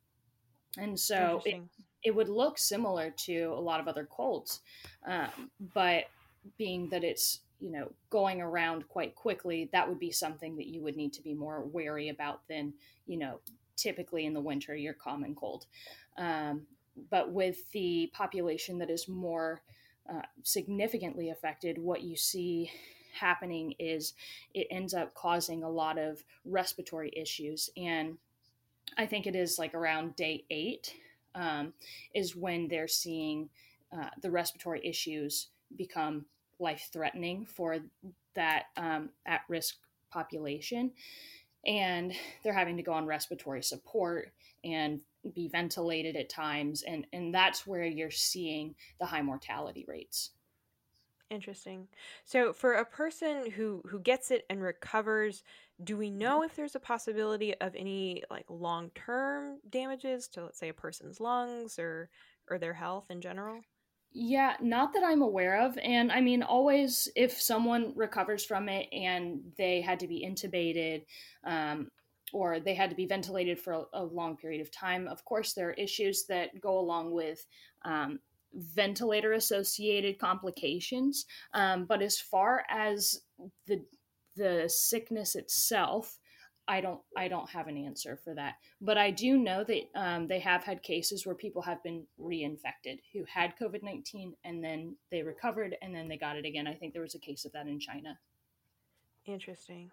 And 0.78 0.98
so 0.98 1.42
it, 1.44 1.60
it 2.04 2.14
would 2.14 2.28
look 2.28 2.58
similar 2.58 3.10
to 3.10 3.44
a 3.56 3.60
lot 3.60 3.80
of 3.80 3.88
other 3.88 4.04
colds, 4.04 4.60
um, 5.06 5.50
but 5.74 6.04
being 6.58 6.88
that 6.90 7.02
it's 7.02 7.40
you 7.60 7.70
know 7.70 7.90
going 8.10 8.40
around 8.40 8.88
quite 8.88 9.14
quickly, 9.14 9.68
that 9.72 9.88
would 9.88 9.98
be 9.98 10.12
something 10.12 10.56
that 10.56 10.66
you 10.66 10.82
would 10.82 10.96
need 10.96 11.12
to 11.14 11.22
be 11.22 11.34
more 11.34 11.62
wary 11.64 12.10
about 12.10 12.46
than 12.48 12.74
you 13.06 13.18
know 13.18 13.40
typically 13.76 14.26
in 14.26 14.34
the 14.34 14.40
winter 14.40 14.76
your 14.76 14.94
common 14.94 15.34
cold. 15.34 15.66
Um, 16.16 16.66
but 17.10 17.32
with 17.32 17.70
the 17.72 18.10
population 18.14 18.78
that 18.78 18.90
is 18.90 19.08
more 19.08 19.62
uh, 20.08 20.22
significantly 20.42 21.30
affected, 21.30 21.78
what 21.78 22.02
you 22.02 22.16
see 22.16 22.70
happening 23.12 23.74
is 23.78 24.14
it 24.52 24.66
ends 24.70 24.94
up 24.94 25.14
causing 25.14 25.62
a 25.62 25.70
lot 25.70 25.98
of 25.98 26.22
respiratory 26.44 27.12
issues. 27.16 27.70
And 27.76 28.18
I 28.96 29.06
think 29.06 29.26
it 29.26 29.34
is 29.34 29.58
like 29.58 29.74
around 29.74 30.16
day 30.16 30.44
eight 30.50 30.94
um, 31.34 31.72
is 32.14 32.36
when 32.36 32.68
they're 32.68 32.88
seeing 32.88 33.48
uh, 33.92 34.10
the 34.22 34.30
respiratory 34.30 34.80
issues 34.84 35.48
become 35.76 36.26
life 36.58 36.88
threatening 36.92 37.44
for 37.44 37.78
that 38.34 38.64
um, 38.76 39.10
at 39.26 39.42
risk 39.48 39.76
population. 40.10 40.92
And 41.66 42.12
they're 42.42 42.52
having 42.52 42.76
to 42.76 42.82
go 42.82 42.92
on 42.92 43.06
respiratory 43.06 43.62
support 43.62 44.32
and 44.62 45.00
be 45.34 45.48
ventilated 45.48 46.16
at 46.16 46.28
times. 46.28 46.82
And, 46.82 47.06
and 47.12 47.34
that's 47.34 47.66
where 47.66 47.84
you're 47.84 48.10
seeing 48.10 48.74
the 49.00 49.06
high 49.06 49.22
mortality 49.22 49.84
rates. 49.88 50.30
Interesting. 51.34 51.88
So 52.24 52.52
for 52.52 52.74
a 52.74 52.84
person 52.84 53.50
who 53.50 53.82
who 53.88 53.98
gets 53.98 54.30
it 54.30 54.44
and 54.48 54.62
recovers, 54.62 55.42
do 55.82 55.96
we 55.96 56.08
know 56.08 56.44
if 56.44 56.54
there's 56.54 56.76
a 56.76 56.80
possibility 56.80 57.54
of 57.60 57.74
any 57.74 58.22
like 58.30 58.46
long-term 58.48 59.58
damages 59.68 60.28
to 60.28 60.44
let's 60.44 60.60
say 60.60 60.68
a 60.68 60.74
person's 60.74 61.18
lungs 61.18 61.78
or 61.78 62.08
or 62.48 62.58
their 62.58 62.74
health 62.74 63.06
in 63.10 63.20
general? 63.20 63.62
Yeah, 64.12 64.54
not 64.60 64.92
that 64.92 65.02
I'm 65.04 65.22
aware 65.22 65.60
of. 65.60 65.76
And 65.78 66.12
I 66.12 66.20
mean, 66.20 66.44
always 66.44 67.08
if 67.16 67.32
someone 67.40 67.92
recovers 67.96 68.44
from 68.44 68.68
it 68.68 68.86
and 68.92 69.40
they 69.58 69.80
had 69.80 69.98
to 70.00 70.06
be 70.06 70.24
intubated 70.24 71.04
um, 71.42 71.88
or 72.32 72.60
they 72.60 72.74
had 72.74 72.90
to 72.90 72.96
be 72.96 73.06
ventilated 73.06 73.58
for 73.58 73.72
a, 73.72 73.84
a, 73.94 74.04
long 74.04 74.36
period 74.36 74.60
of 74.60 74.70
time, 74.70 75.08
of 75.08 75.24
course, 75.24 75.52
there 75.52 75.70
are 75.70 75.72
issues 75.72 76.26
that 76.28 76.60
go 76.60 76.78
along 76.78 77.10
with 77.10 77.44
um, 77.84 78.20
ventilator 78.54 79.32
associated 79.32 80.18
complications. 80.18 81.26
Um, 81.52 81.84
but 81.84 82.02
as 82.02 82.18
far 82.18 82.64
as 82.68 83.20
the 83.66 83.84
the 84.36 84.68
sickness 84.68 85.36
itself, 85.36 86.18
I 86.66 86.80
don't 86.80 87.00
I 87.16 87.28
don't 87.28 87.50
have 87.50 87.68
an 87.68 87.76
answer 87.76 88.18
for 88.24 88.34
that, 88.34 88.54
but 88.80 88.96
I 88.98 89.10
do 89.10 89.36
know 89.36 89.64
that 89.64 89.82
um, 89.94 90.26
they 90.26 90.40
have 90.40 90.64
had 90.64 90.82
cases 90.82 91.26
where 91.26 91.34
people 91.34 91.62
have 91.62 91.82
been 91.82 92.06
reinfected 92.20 93.00
who 93.12 93.24
had 93.32 93.54
COVID 93.60 93.82
nineteen 93.82 94.34
and 94.44 94.64
then 94.64 94.96
they 95.10 95.22
recovered 95.22 95.76
and 95.82 95.94
then 95.94 96.08
they 96.08 96.16
got 96.16 96.36
it 96.36 96.46
again. 96.46 96.66
I 96.66 96.74
think 96.74 96.92
there 96.92 97.02
was 97.02 97.14
a 97.14 97.18
case 97.18 97.44
of 97.44 97.52
that 97.52 97.66
in 97.66 97.78
China. 97.78 98.18
Interesting. 99.26 99.90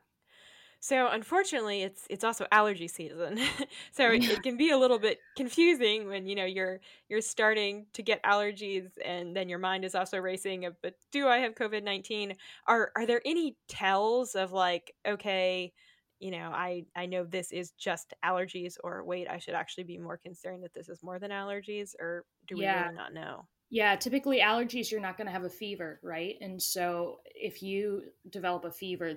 So 0.83 1.09
unfortunately, 1.11 1.83
it's 1.83 2.07
it's 2.09 2.23
also 2.23 2.47
allergy 2.51 2.87
season, 2.87 3.39
so 3.91 4.09
it, 4.09 4.23
it, 4.23 4.41
can 4.41 4.57
be 4.57 4.71
a 4.71 4.77
little 4.77 4.97
bit 4.97 5.19
confusing 5.37 6.07
when 6.07 6.25
you 6.25 6.33
know 6.33 6.43
you're 6.45 6.79
you're 7.07 7.21
starting 7.21 7.85
to 7.93 8.01
get 8.01 8.23
allergies, 8.23 8.89
and 9.05 9.35
then 9.35 9.47
your 9.47 9.59
mind 9.59 9.85
is 9.85 9.93
also 9.93 10.17
racing. 10.17 10.65
Of, 10.65 10.75
but 10.81 10.95
do 11.11 11.27
I 11.27 11.37
have 11.37 11.53
COVID 11.53 11.83
nineteen? 11.83 12.35
Are 12.65 12.91
are 12.95 13.05
there 13.05 13.21
any 13.23 13.55
tells 13.67 14.33
of 14.33 14.51
like 14.51 14.91
okay? 15.07 15.71
you 16.19 16.29
know, 16.29 16.51
I 16.53 16.85
I 16.95 17.07
know 17.07 17.25
this 17.25 17.51
is 17.51 17.71
just 17.71 18.13
allergies, 18.23 18.77
or 18.83 19.03
wait, 19.03 19.27
I 19.27 19.39
should 19.39 19.55
actually 19.55 19.85
be 19.85 19.97
more 19.97 20.17
concerned 20.17 20.63
that 20.63 20.73
this 20.73 20.87
is 20.87 21.01
more 21.01 21.17
than 21.17 21.31
allergies, 21.31 21.95
or 21.99 22.25
do 22.47 22.57
we 22.57 22.63
yeah. 22.63 22.83
really 22.83 22.95
not 22.95 23.13
know? 23.13 23.45
Yeah, 23.71 23.95
typically 23.95 24.39
allergies, 24.39 24.91
you're 24.91 25.01
not 25.01 25.17
going 25.17 25.27
to 25.27 25.33
have 25.33 25.45
a 25.45 25.49
fever, 25.49 25.99
right? 26.03 26.35
And 26.41 26.61
so 26.61 27.21
if 27.33 27.63
you 27.63 28.03
develop 28.29 28.65
a 28.65 28.71
fever 28.71 29.13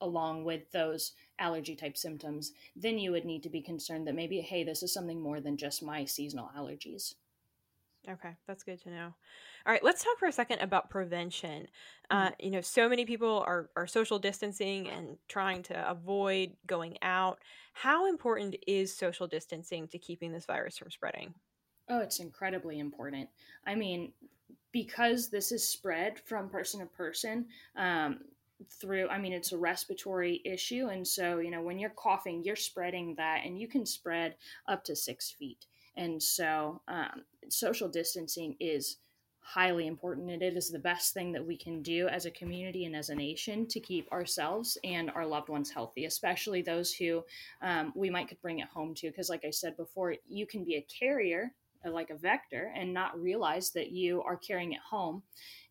along 0.00 0.44
with 0.44 0.70
those 0.72 1.12
allergy 1.38 1.74
type 1.76 1.96
symptoms, 1.96 2.52
then 2.74 2.98
you 2.98 3.12
would 3.12 3.24
need 3.24 3.42
to 3.42 3.50
be 3.50 3.60
concerned 3.60 4.06
that 4.06 4.14
maybe, 4.14 4.40
hey, 4.40 4.64
this 4.64 4.82
is 4.82 4.92
something 4.92 5.20
more 5.20 5.40
than 5.40 5.56
just 5.56 5.82
my 5.82 6.04
seasonal 6.04 6.50
allergies. 6.56 7.14
Okay, 8.08 8.36
that's 8.46 8.62
good 8.62 8.80
to 8.82 8.90
know. 8.90 9.14
All 9.66 9.72
right, 9.72 9.82
let's 9.82 10.04
talk 10.04 10.18
for 10.18 10.28
a 10.28 10.32
second 10.32 10.60
about 10.60 10.90
prevention. 10.90 11.66
Uh, 12.08 12.26
mm-hmm. 12.26 12.44
you 12.44 12.50
know, 12.52 12.60
so 12.60 12.88
many 12.88 13.04
people 13.04 13.42
are, 13.46 13.68
are 13.74 13.88
social 13.88 14.18
distancing 14.20 14.88
and 14.88 15.16
trying 15.28 15.64
to 15.64 15.90
avoid 15.90 16.52
going 16.66 16.98
out. 17.02 17.40
How 17.72 18.08
important 18.08 18.54
is 18.66 18.96
social 18.96 19.26
distancing 19.26 19.88
to 19.88 19.98
keeping 19.98 20.32
this 20.32 20.46
virus 20.46 20.78
from 20.78 20.90
spreading? 20.90 21.34
Oh, 21.88 21.98
it's 21.98 22.20
incredibly 22.20 22.78
important. 22.78 23.28
I 23.66 23.74
mean, 23.74 24.12
because 24.70 25.28
this 25.28 25.50
is 25.50 25.68
spread 25.68 26.20
from 26.20 26.48
person 26.48 26.80
to 26.80 26.86
person, 26.86 27.46
um, 27.76 28.20
through 28.80 29.08
i 29.08 29.18
mean 29.18 29.32
it's 29.32 29.52
a 29.52 29.58
respiratory 29.58 30.40
issue 30.44 30.88
and 30.88 31.06
so 31.06 31.38
you 31.38 31.50
know 31.50 31.62
when 31.62 31.78
you're 31.78 31.90
coughing 31.90 32.42
you're 32.42 32.56
spreading 32.56 33.14
that 33.16 33.42
and 33.44 33.58
you 33.58 33.68
can 33.68 33.84
spread 33.84 34.36
up 34.68 34.84
to 34.84 34.96
six 34.96 35.30
feet. 35.30 35.66
And 35.96 36.22
so 36.22 36.80
um, 36.88 37.24
social 37.48 37.88
distancing 37.88 38.56
is 38.60 38.98
highly 39.40 39.86
important 39.86 40.28
and 40.30 40.42
it 40.42 40.56
is 40.56 40.70
the 40.70 40.78
best 40.78 41.14
thing 41.14 41.30
that 41.30 41.46
we 41.46 41.56
can 41.56 41.80
do 41.80 42.08
as 42.08 42.26
a 42.26 42.30
community 42.32 42.84
and 42.84 42.96
as 42.96 43.10
a 43.10 43.14
nation 43.14 43.64
to 43.68 43.78
keep 43.78 44.10
ourselves 44.10 44.76
and 44.82 45.08
our 45.10 45.24
loved 45.24 45.48
ones 45.48 45.70
healthy 45.70 46.04
especially 46.04 46.62
those 46.62 46.92
who 46.92 47.22
um, 47.62 47.92
we 47.94 48.10
might 48.10 48.26
could 48.26 48.42
bring 48.42 48.58
it 48.58 48.68
home 48.68 48.92
to. 48.92 49.08
Because 49.08 49.30
like 49.30 49.44
i 49.44 49.50
said 49.50 49.76
before 49.76 50.16
you 50.28 50.46
can 50.46 50.64
be 50.64 50.74
a 50.74 50.82
carrier 50.82 51.52
like 51.90 52.10
a 52.10 52.16
vector 52.16 52.72
and 52.74 52.92
not 52.92 53.20
realize 53.20 53.70
that 53.70 53.90
you 53.90 54.22
are 54.22 54.36
carrying 54.36 54.72
it 54.72 54.80
home. 54.88 55.22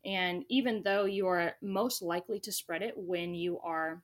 And 0.04 0.44
even 0.50 0.84
though 0.84 1.06
you 1.06 1.28
are 1.28 1.56
most 1.62 2.02
likely 2.02 2.40
to 2.42 2.52
spread 2.52 2.82
it 2.82 2.94
when 2.96 3.34
you 3.34 3.60
are 3.60 4.04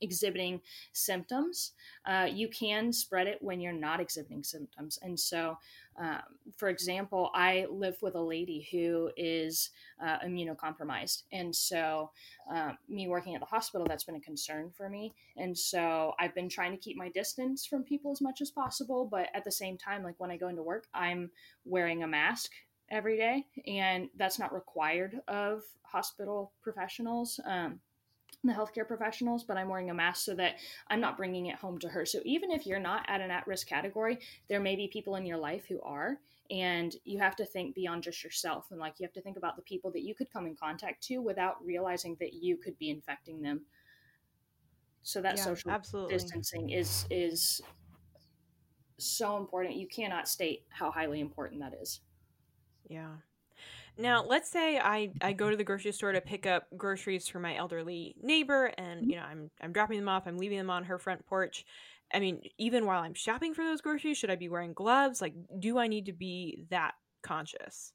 exhibiting 0.00 0.60
symptoms, 0.92 1.72
uh, 2.06 2.28
you 2.30 2.48
can 2.48 2.92
spread 2.92 3.26
it 3.26 3.38
when 3.40 3.60
you're 3.60 3.72
not 3.72 4.00
exhibiting 4.00 4.42
symptoms. 4.42 4.98
And 5.02 5.18
so, 5.18 5.58
um, 5.98 6.20
for 6.56 6.68
example, 6.68 7.30
I 7.34 7.66
live 7.70 7.96
with 8.02 8.14
a 8.14 8.20
lady 8.20 8.68
who 8.70 9.10
is 9.16 9.70
uh, 10.02 10.18
immunocompromised. 10.18 11.22
And 11.32 11.54
so, 11.54 12.10
um, 12.50 12.76
me 12.88 13.08
working 13.08 13.34
at 13.34 13.40
the 13.40 13.46
hospital, 13.46 13.86
that's 13.86 14.04
been 14.04 14.16
a 14.16 14.20
concern 14.20 14.70
for 14.76 14.88
me. 14.88 15.14
And 15.36 15.56
so, 15.56 16.14
I've 16.18 16.34
been 16.34 16.48
trying 16.48 16.72
to 16.72 16.78
keep 16.78 16.96
my 16.96 17.08
distance 17.08 17.64
from 17.64 17.82
people 17.82 18.12
as 18.12 18.20
much 18.20 18.40
as 18.40 18.50
possible. 18.50 19.06
But 19.10 19.28
at 19.34 19.44
the 19.44 19.52
same 19.52 19.78
time, 19.78 20.02
like 20.02 20.18
when 20.18 20.30
I 20.30 20.36
go 20.36 20.48
into 20.48 20.62
work, 20.62 20.86
I'm 20.92 21.30
wearing 21.64 22.02
a 22.02 22.06
mask 22.06 22.52
every 22.90 23.16
day, 23.16 23.44
and 23.66 24.08
that's 24.16 24.38
not 24.38 24.52
required 24.52 25.20
of 25.28 25.62
hospital 25.82 26.52
professionals. 26.62 27.40
Um, 27.44 27.80
the 28.44 28.52
healthcare 28.52 28.86
professionals, 28.86 29.44
but 29.44 29.56
I'm 29.56 29.68
wearing 29.68 29.90
a 29.90 29.94
mask 29.94 30.24
so 30.24 30.34
that 30.34 30.54
I'm 30.88 31.00
not 31.00 31.16
bringing 31.16 31.46
it 31.46 31.56
home 31.56 31.78
to 31.80 31.88
her. 31.88 32.06
So 32.06 32.20
even 32.24 32.50
if 32.50 32.66
you're 32.66 32.78
not 32.80 33.04
at 33.08 33.20
an 33.20 33.30
at 33.30 33.46
risk 33.46 33.66
category, 33.66 34.18
there 34.48 34.60
may 34.60 34.76
be 34.76 34.88
people 34.88 35.16
in 35.16 35.26
your 35.26 35.38
life 35.38 35.64
who 35.68 35.80
are, 35.82 36.18
and 36.50 36.94
you 37.04 37.18
have 37.18 37.36
to 37.36 37.44
think 37.44 37.74
beyond 37.74 38.02
just 38.04 38.22
yourself. 38.22 38.66
And 38.70 38.78
like 38.78 38.94
you 38.98 39.04
have 39.04 39.12
to 39.14 39.20
think 39.20 39.36
about 39.36 39.56
the 39.56 39.62
people 39.62 39.90
that 39.92 40.02
you 40.02 40.14
could 40.14 40.32
come 40.32 40.46
in 40.46 40.54
contact 40.54 41.02
to 41.04 41.18
without 41.18 41.56
realizing 41.64 42.16
that 42.20 42.34
you 42.34 42.56
could 42.56 42.78
be 42.78 42.90
infecting 42.90 43.42
them. 43.42 43.62
So 45.02 45.20
that 45.22 45.36
yeah, 45.36 45.44
social 45.44 45.70
absolutely. 45.70 46.14
distancing 46.14 46.70
is 46.70 47.06
is 47.10 47.60
so 48.98 49.36
important. 49.36 49.76
You 49.76 49.88
cannot 49.88 50.28
state 50.28 50.64
how 50.68 50.90
highly 50.90 51.20
important 51.20 51.60
that 51.60 51.74
is. 51.80 52.00
Yeah. 52.88 53.14
Now, 53.98 54.24
let's 54.24 54.50
say 54.50 54.78
I, 54.78 55.10
I 55.22 55.32
go 55.32 55.50
to 55.50 55.56
the 55.56 55.64
grocery 55.64 55.92
store 55.92 56.12
to 56.12 56.20
pick 56.20 56.46
up 56.46 56.66
groceries 56.76 57.28
for 57.28 57.38
my 57.38 57.56
elderly 57.56 58.14
neighbor 58.22 58.66
and 58.76 59.02
mm-hmm. 59.02 59.10
you 59.10 59.16
know, 59.16 59.22
I'm 59.22 59.50
I'm 59.60 59.72
dropping 59.72 59.98
them 59.98 60.08
off, 60.08 60.26
I'm 60.26 60.38
leaving 60.38 60.58
them 60.58 60.70
on 60.70 60.84
her 60.84 60.98
front 60.98 61.24
porch. 61.26 61.64
I 62.12 62.20
mean, 62.20 62.42
even 62.58 62.86
while 62.86 63.02
I'm 63.02 63.14
shopping 63.14 63.52
for 63.52 63.64
those 63.64 63.80
groceries, 63.80 64.18
should 64.18 64.30
I 64.30 64.36
be 64.36 64.48
wearing 64.48 64.74
gloves? 64.74 65.20
Like, 65.20 65.34
do 65.58 65.78
I 65.78 65.88
need 65.88 66.06
to 66.06 66.12
be 66.12 66.64
that 66.70 66.92
conscious? 67.22 67.92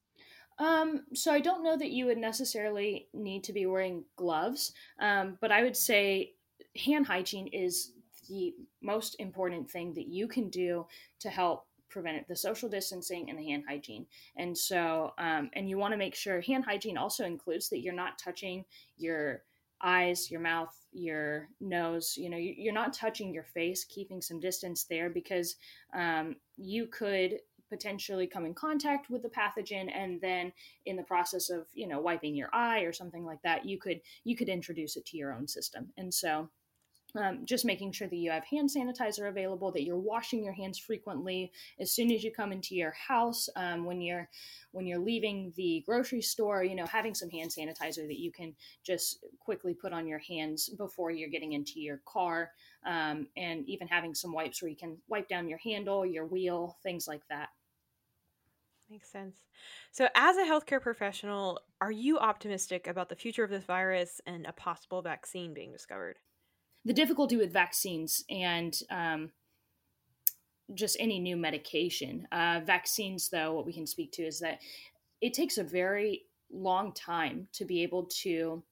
Um, 0.60 1.04
so 1.14 1.32
I 1.32 1.40
don't 1.40 1.64
know 1.64 1.78
that 1.78 1.92
you 1.92 2.06
would 2.08 2.18
necessarily 2.18 3.08
need 3.14 3.44
to 3.46 3.54
be 3.54 3.66
wearing 3.66 4.04
gloves, 4.16 4.74
um, 5.00 5.38
but 5.40 5.52
I 5.52 5.64
would 5.64 5.78
say 5.78 6.34
hand 6.76 7.08
hygiene 7.08 7.48
is 7.48 7.94
the 8.28 8.54
most 8.82 9.16
important 9.20 9.70
thing 9.70 9.94
that 9.94 10.08
you 10.08 10.28
can 10.28 10.50
do 10.50 10.86
to 11.20 11.30
help 11.30 11.66
prevent 11.92 12.28
the 12.28 12.36
social 12.36 12.70
distancing 12.70 13.30
and 13.30 13.38
the 13.38 13.46
hand 13.46 13.64
hygiene. 13.68 14.06
And 14.38 14.58
so 14.58 15.14
um, 15.18 15.50
and 15.54 15.70
you 15.70 15.78
want 15.78 15.94
to 15.94 15.98
make 15.98 16.16
sure 16.16 16.42
hand 16.42 16.66
hygiene 16.66 16.98
also 16.98 17.26
includes 17.26 17.70
that 17.70 17.82
you're 17.82 17.94
not 17.94 18.18
touching 18.18 18.66
your 18.98 19.44
eyes 19.84 20.30
your 20.30 20.40
mouth 20.40 20.76
your 20.92 21.50
nose 21.60 22.14
you 22.16 22.30
know 22.30 22.38
you're 22.38 22.72
not 22.72 22.94
touching 22.94 23.34
your 23.34 23.46
face 23.46 23.84
keeping 23.84 24.22
some 24.22 24.40
distance 24.40 24.84
there 24.84 25.10
because 25.10 25.56
um, 25.96 26.36
you 26.56 26.86
could 26.86 27.40
potentially 27.72 28.28
come 28.28 28.46
in 28.46 28.54
contact 28.54 29.10
with 29.10 29.24
the 29.24 29.30
pathogen 29.30 29.90
and 29.96 30.20
then 30.20 30.52
in 30.86 30.98
the 30.98 31.04
process 31.04 31.50
of 31.50 31.66
you 31.74 31.88
know 31.88 32.02
wiping 32.02 32.36
your 32.36 32.50
eye 32.54 32.82
or 32.82 32.92
something 32.92 33.26
like 33.26 33.42
that 33.44 33.66
you 33.66 33.80
could 33.80 34.02
you 34.26 34.36
could 34.36 34.50
introduce 34.50 34.98
it 34.98 35.06
to 35.06 35.18
your 35.18 35.34
own 35.34 35.48
system. 35.48 35.88
And 35.98 36.14
so 36.14 36.50
um, 37.16 37.46
just 37.46 37.66
making 37.66 37.92
sure 37.92 38.08
that 38.08 38.16
you 38.16 38.32
have 38.32 38.44
hand 38.46 38.70
sanitizer 38.70 39.30
available 39.30 39.72
that 39.72 39.84
you're 39.84 39.98
washing 39.98 40.44
your 40.44 40.54
hands 40.54 40.78
frequently 40.78 41.52
as 41.80 41.92
soon 41.92 42.12
as 42.12 42.24
you 42.24 42.32
come 42.32 42.52
into 42.52 42.76
your 42.76 42.92
house 42.92 43.50
um, 43.56 43.86
when 43.86 44.02
you're 44.02 44.30
when 44.72 44.86
you're 44.86 45.00
leaving 45.00 45.52
the 45.56 45.84
grocery 45.86 46.22
store 46.22 46.64
you 46.64 46.76
know 46.76 46.86
having 46.86 47.14
some 47.14 47.30
hand 47.30 47.52
sanitizer 47.52 48.08
that 48.08 48.20
you 48.20 48.32
can 48.32 48.54
just 48.84 49.24
quickly 49.40 49.74
put 49.74 49.94
on 49.94 50.08
your 50.08 50.20
hands 50.20 50.70
before 50.70 51.12
you're 51.12 51.30
getting 51.30 51.54
into 51.54 51.80
your 51.80 52.02
car 52.06 52.52
um, 52.86 53.28
and 53.38 53.68
even 53.68 53.88
having 53.88 54.14
some 54.14 54.34
wipes 54.34 54.62
where 54.62 54.70
you 54.70 54.78
can 54.78 54.98
wipe 55.08 55.28
down 55.28 55.48
your 55.48 55.60
handle 55.60 56.06
your 56.06 56.26
wheel 56.26 56.78
things 56.84 57.08
like 57.08 57.22
that 57.30 57.50
Makes 58.90 59.10
sense. 59.10 59.38
So, 59.94 60.10
as 60.16 60.36
a 60.36 60.44
healthcare 60.44 60.82
professional, 60.82 61.62
are 61.80 61.94
you 61.94 62.20
optimistic 62.20 62.88
about 62.88 63.08
the 63.08 63.16
future 63.16 63.46
of 63.46 63.50
this 63.50 63.64
virus 63.64 64.20
and 64.26 64.46
a 64.46 64.52
possible 64.52 65.02
vaccine 65.02 65.54
being 65.54 65.72
discovered? 65.72 66.18
The 66.86 66.94
difficulty 66.94 67.38
with 67.38 67.54
vaccines 67.54 68.24
and 68.30 68.80
um, 68.90 69.32
just 70.74 70.98
any 71.00 71.20
new 71.20 71.38
medication. 71.38 72.28
Uh, 72.32 72.62
vaccines, 72.66 73.30
though, 73.30 73.54
what 73.54 73.66
we 73.66 73.74
can 73.74 73.88
speak 73.88 74.12
to 74.14 74.24
is 74.24 74.40
that 74.40 74.60
it 75.22 75.34
takes 75.34 75.58
a 75.58 75.64
very 75.64 76.24
long 76.52 76.94
time 76.94 77.48
to 77.54 77.66
be 77.66 77.84
able 77.84 78.06
to 78.06 78.64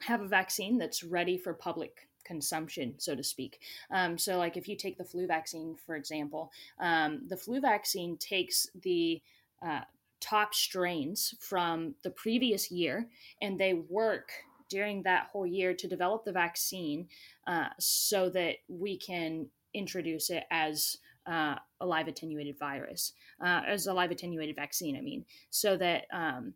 have 0.00 0.20
a 0.20 0.28
vaccine 0.28 0.76
that's 0.78 1.02
ready 1.02 1.38
for 1.38 1.54
public 1.54 2.08
consumption, 2.24 2.94
so 2.98 3.14
to 3.14 3.22
speak. 3.22 3.60
Um, 3.90 4.18
so, 4.18 4.36
like 4.36 4.56
if 4.56 4.68
you 4.68 4.76
take 4.76 4.98
the 4.98 5.04
flu 5.04 5.26
vaccine, 5.26 5.76
for 5.86 5.94
example, 5.94 6.50
um, 6.80 7.22
the 7.28 7.36
flu 7.36 7.60
vaccine 7.60 8.18
takes 8.18 8.68
the 8.82 9.22
uh, 9.64 9.80
top 10.20 10.54
strains 10.54 11.34
from 11.40 11.94
the 12.02 12.10
previous 12.10 12.70
year 12.70 13.08
and 13.40 13.58
they 13.58 13.74
work 13.74 14.30
during 14.68 15.02
that 15.02 15.28
whole 15.32 15.46
year 15.46 15.74
to 15.74 15.88
develop 15.88 16.24
the 16.24 16.32
vaccine 16.32 17.08
uh, 17.46 17.68
so 17.78 18.28
that 18.30 18.56
we 18.68 18.98
can 18.98 19.46
introduce 19.74 20.30
it 20.30 20.44
as 20.50 20.96
uh, 21.26 21.56
a 21.80 21.86
live 21.86 22.08
attenuated 22.08 22.58
virus, 22.58 23.12
uh, 23.44 23.62
as 23.66 23.86
a 23.86 23.92
live 23.92 24.10
attenuated 24.10 24.56
vaccine, 24.56 24.96
I 24.96 25.00
mean, 25.00 25.24
so 25.50 25.76
that. 25.76 26.06
Um, 26.12 26.54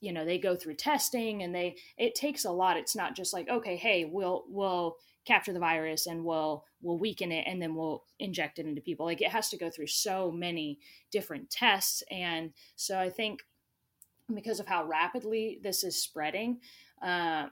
you 0.00 0.12
know 0.12 0.24
they 0.24 0.38
go 0.38 0.54
through 0.54 0.76
testing 0.76 1.42
and 1.42 1.52
they 1.52 1.74
it 1.98 2.14
takes 2.14 2.44
a 2.44 2.52
lot. 2.52 2.76
It's 2.76 2.94
not 2.94 3.16
just 3.16 3.32
like 3.32 3.48
okay 3.48 3.74
hey 3.74 4.04
we'll 4.04 4.44
we'll 4.46 4.94
capture 5.24 5.52
the 5.52 5.58
virus 5.58 6.06
and 6.06 6.24
we'll 6.24 6.64
we'll 6.82 6.98
weaken 6.98 7.32
it 7.32 7.44
and 7.48 7.60
then 7.60 7.74
we'll 7.74 8.04
inject 8.20 8.60
it 8.60 8.66
into 8.66 8.80
people. 8.80 9.06
Like 9.06 9.20
it 9.20 9.32
has 9.32 9.48
to 9.50 9.56
go 9.56 9.70
through 9.70 9.88
so 9.88 10.30
many 10.30 10.78
different 11.10 11.50
tests. 11.50 12.04
And 12.12 12.52
so 12.76 12.96
i 12.96 13.10
think 13.10 13.40
because 14.32 14.60
of 14.60 14.66
how 14.66 14.84
rapidly 14.86 15.58
this 15.62 15.84
is 15.84 16.00
spreading 16.02 16.60
uh, 17.02 17.46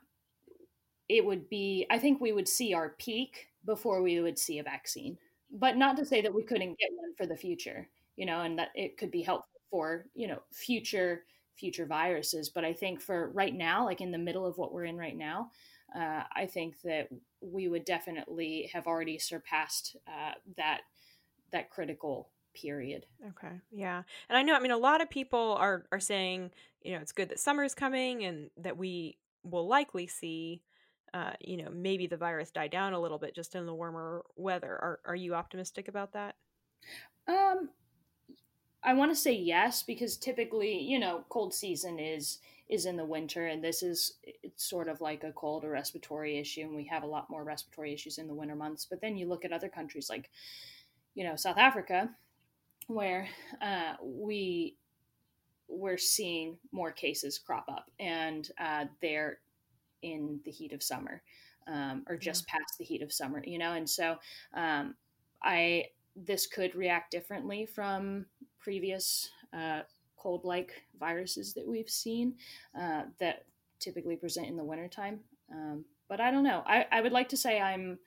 it 1.09 1.25
would 1.25 1.49
be, 1.49 1.87
I 1.91 1.99
think 1.99 2.21
we 2.21 2.33
would 2.33 2.49
see 2.49 2.73
our 2.73 2.91
peak 2.91 3.49
before 3.65 4.03
we 4.03 4.21
would 4.21 4.39
see 4.39 4.59
a 4.59 4.63
vaccine. 4.63 5.19
But 5.53 5.77
not 5.77 5.97
to 5.97 6.07
say 6.07 6.21
that 6.21 6.33
we 6.33 6.45
couldn't 6.45 6.79
get 6.79 6.91
one 6.95 7.15
for 7.17 7.27
the 7.27 7.37
future, 7.37 7.89
you 8.17 8.25
know, 8.25 8.43
and 8.43 8.59
that 8.59 8.69
it 8.75 8.97
could 8.97 9.11
be 9.11 9.23
helpful 9.23 9.61
for, 9.71 10.07
you 10.15 10.29
know, 10.29 10.41
future 10.53 11.25
future 11.57 11.87
viruses. 11.87 12.49
But 12.49 12.65
I 12.65 12.73
think 12.73 13.01
for 13.01 13.31
right 13.31 13.55
now, 13.55 13.85
like 13.85 14.01
in 14.01 14.13
the 14.13 14.19
middle 14.19 14.47
of 14.47 14.57
what 14.57 14.73
we're 14.73 14.85
in 14.85 14.97
right 14.97 15.17
now, 15.17 15.51
uh, 15.95 16.23
I 16.35 16.47
think 16.47 16.81
that 16.83 17.09
we 17.41 17.69
would 17.69 17.85
definitely 17.85 18.71
have 18.73 18.87
already 18.87 19.19
surpassed 19.19 19.97
uh, 20.07 20.33
that 20.57 20.83
that 21.51 21.71
critical 21.71 22.31
period. 22.55 23.07
Okay. 23.29 23.55
Yeah. 23.73 24.03
And 24.29 24.39
I 24.39 24.43
know 24.43 24.55
I 24.55 24.61
mean 24.61 24.71
a 24.71 24.79
lot 24.79 25.01
of 25.01 25.11
people 25.11 25.57
are 25.59 25.85
are 25.91 26.01
saying, 26.01 26.51
you 26.83 26.93
know, 26.93 27.01
it's 27.01 27.13
good 27.13 27.29
that 27.31 27.41
summer 27.41 27.65
is 27.65 27.75
coming 27.75 28.25
and 28.25 28.51
that 28.59 28.77
we 28.77 29.19
will 29.43 29.67
likely 29.67 30.07
see 30.07 30.63
uh, 31.13 31.33
you 31.41 31.57
know, 31.57 31.69
maybe 31.73 32.07
the 32.07 32.17
virus 32.17 32.51
die 32.51 32.69
down 32.69 32.93
a 32.93 33.01
little 33.01 33.19
bit 33.19 33.35
just 33.35 33.55
in 33.55 33.67
the 33.67 33.75
warmer 33.75 34.25
weather. 34.37 34.71
Are 34.71 35.01
are 35.05 35.15
you 35.17 35.35
optimistic 35.35 35.89
about 35.89 36.13
that? 36.13 36.37
Um 37.27 37.71
I 38.83 38.95
want 38.95 39.11
to 39.11 39.17
say 39.17 39.33
yes 39.33 39.83
because 39.83 40.17
typically, 40.17 40.81
you 40.81 40.99
know, 40.99 41.25
cold 41.29 41.53
season 41.53 41.99
is 41.99 42.39
is 42.69 42.87
in 42.87 42.97
the 42.97 43.05
winter 43.05 43.49
and 43.49 43.63
this 43.63 43.83
is 43.83 44.19
it's 44.23 44.65
sort 44.65 44.89
of 44.89 45.01
like 45.01 45.25
a 45.25 45.33
cold 45.33 45.65
or 45.65 45.71
respiratory 45.71 46.39
issue 46.39 46.63
and 46.63 46.75
we 46.75 46.85
have 46.85 47.03
a 47.03 47.07
lot 47.07 47.29
more 47.29 47.43
respiratory 47.43 47.93
issues 47.93 48.19
in 48.19 48.29
the 48.29 48.35
winter 48.35 48.55
months. 48.55 48.87
But 48.89 49.01
then 49.01 49.17
you 49.17 49.27
look 49.27 49.45
at 49.45 49.53
other 49.53 49.69
countries 49.69 50.09
like 50.09 50.31
you 51.15 51.25
know, 51.25 51.35
South 51.35 51.59
Africa 51.59 52.11
where 52.87 53.29
uh, 53.61 53.95
we 54.03 54.77
we're 55.71 55.99
seeing 55.99 56.57
more 56.73 56.91
cases 56.91 57.39
crop 57.39 57.67
up 57.71 57.91
and 57.99 58.51
uh, 58.59 58.85
they're 59.01 59.39
in 60.03 60.41
the 60.45 60.51
heat 60.51 60.73
of 60.73 60.83
summer 60.83 61.23
um, 61.67 62.05
or 62.09 62.17
just 62.17 62.45
yeah. 62.49 62.59
past 62.59 62.79
the 62.79 62.85
heat 62.85 63.03
of 63.03 63.13
summer 63.13 63.43
you 63.47 63.59
know? 63.59 63.73
And 63.73 63.89
so 63.89 64.17
um, 64.55 64.95
i 65.43 65.85
this 66.17 66.47
could 66.47 66.75
react 66.75 67.11
differently 67.11 67.67
from 67.67 68.27
previous 68.59 69.31
uh, 69.57 69.81
cold 70.17 70.45
like 70.45 70.83
viruses 70.99 71.55
that 71.55 71.67
we've 71.67 71.89
seen 71.89 72.35
uh, 72.79 73.03
that 73.19 73.45
typically 73.79 74.17
present 74.17 74.47
in 74.47 74.57
the 74.57 74.65
wintertime 74.65 75.21
um, 75.53 75.85
but 76.09 76.21
i 76.21 76.31
don't 76.31 76.45
know. 76.45 76.63
I, 76.67 76.87
I 76.93 77.01
would 77.01 77.13
like 77.13 77.29
to 77.31 77.37
say 77.37 77.61
i'm 77.61 77.99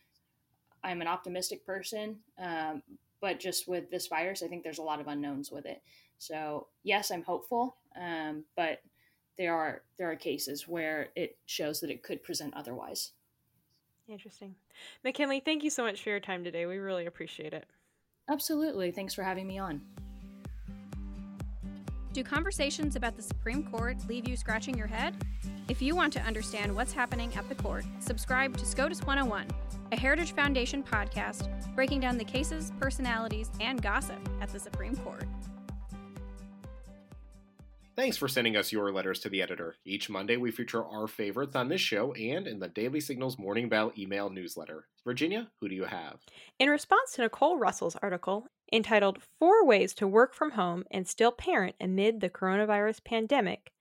i'm 0.84 1.02
an 1.02 1.08
optimistic 1.08 1.66
person 1.66 2.18
um, 2.38 2.84
but 3.20 3.40
just 3.40 3.68
with 3.68 3.90
this 3.90 4.08
virus 4.08 4.44
i 4.44 4.48
think 4.48 4.64
there's 4.64 4.78
a 4.78 4.84
lot 4.84 5.02
of 5.02 5.08
unknowns 5.08 5.52
with 5.52 5.66
it 5.66 5.82
so 6.24 6.68
yes 6.84 7.12
i'm 7.12 7.24
hopeful 7.24 7.76
um, 8.00 8.44
but 8.56 8.80
there 9.38 9.56
are 9.56 9.82
there 9.98 10.12
are 10.12 10.16
cases 10.16 10.68
where 10.68 11.10
it 11.16 11.38
shows 11.46 11.80
that 11.80 11.90
it 11.90 12.04
could 12.04 12.24
present 12.24 12.54
otherwise. 12.56 13.12
Interesting. 14.08 14.56
McKinley, 15.04 15.40
thank 15.40 15.64
you 15.64 15.70
so 15.70 15.84
much 15.84 16.04
for 16.04 16.10
your 16.10 16.20
time 16.20 16.44
today. 16.44 16.66
We 16.66 16.78
really 16.78 17.06
appreciate 17.06 17.54
it. 17.54 17.66
Absolutely. 18.30 18.92
Thanks 18.92 19.14
for 19.14 19.24
having 19.24 19.48
me 19.48 19.60
on. 19.60 19.82
Do 22.12 22.24
conversations 22.24 22.96
about 22.96 23.16
the 23.16 23.24
Supreme 23.24 23.64
Court 23.64 23.98
leave 24.08 24.28
you 24.28 24.36
scratching 24.38 24.78
your 24.78 24.88
head? 24.88 25.16
If 25.68 25.82
you 25.82 25.96
want 25.96 26.14
to 26.14 26.20
understand 26.22 26.76
what's 26.76 26.94
happening 26.94 27.34
at 27.36 27.48
the 27.50 27.56
court, 27.56 27.86
subscribe 28.00 28.56
to 28.58 28.66
SCOTUS 28.66 29.04
101, 29.04 29.48
a 29.92 29.96
Heritage 29.96 30.34
Foundation 30.34 30.84
podcast 30.84 31.50
breaking 31.74 32.02
down 32.02 32.18
the 32.18 32.24
cases, 32.24 32.72
personalities, 32.80 33.50
and 33.60 33.82
gossip 33.82 34.20
at 34.42 34.50
the 34.50 34.60
Supreme 34.60 34.96
Court. 34.98 35.26
Thanks 37.96 38.18
for 38.18 38.28
sending 38.28 38.58
us 38.58 38.72
your 38.72 38.92
letters 38.92 39.20
to 39.20 39.30
the 39.30 39.44
editor. 39.44 39.76
Each 39.86 40.10
Monday, 40.10 40.36
we 40.36 40.50
feature 40.50 40.84
our 40.84 41.08
favorites 41.08 41.56
on 41.56 41.70
this 41.70 41.80
show 41.80 42.12
and 42.14 42.48
in 42.48 42.58
the 42.58 42.68
Daily 42.68 43.00
Signals 43.00 43.38
Morning 43.38 43.70
Bell 43.70 43.92
email 43.96 44.32
newsletter. 44.32 44.88
Virginia, 45.06 45.52
who 45.60 45.70
do 45.70 45.76
you 45.76 45.84
have? 45.84 46.18
In 46.58 46.72
response 46.72 47.12
to 47.14 47.22
Nicole 47.22 47.60
Russell's 47.60 47.96
article 48.02 48.48
entitled 48.72 49.22
Four 49.38 49.64
Ways 49.68 49.94
to 49.96 50.08
Work 50.08 50.34
from 50.34 50.52
Home 50.52 50.86
and 50.90 51.08
Still 51.08 51.32
Parent 51.32 51.76
Amid 51.80 52.20
the 52.20 52.32
Coronavirus 52.32 53.04
Pandemic, 53.04 53.72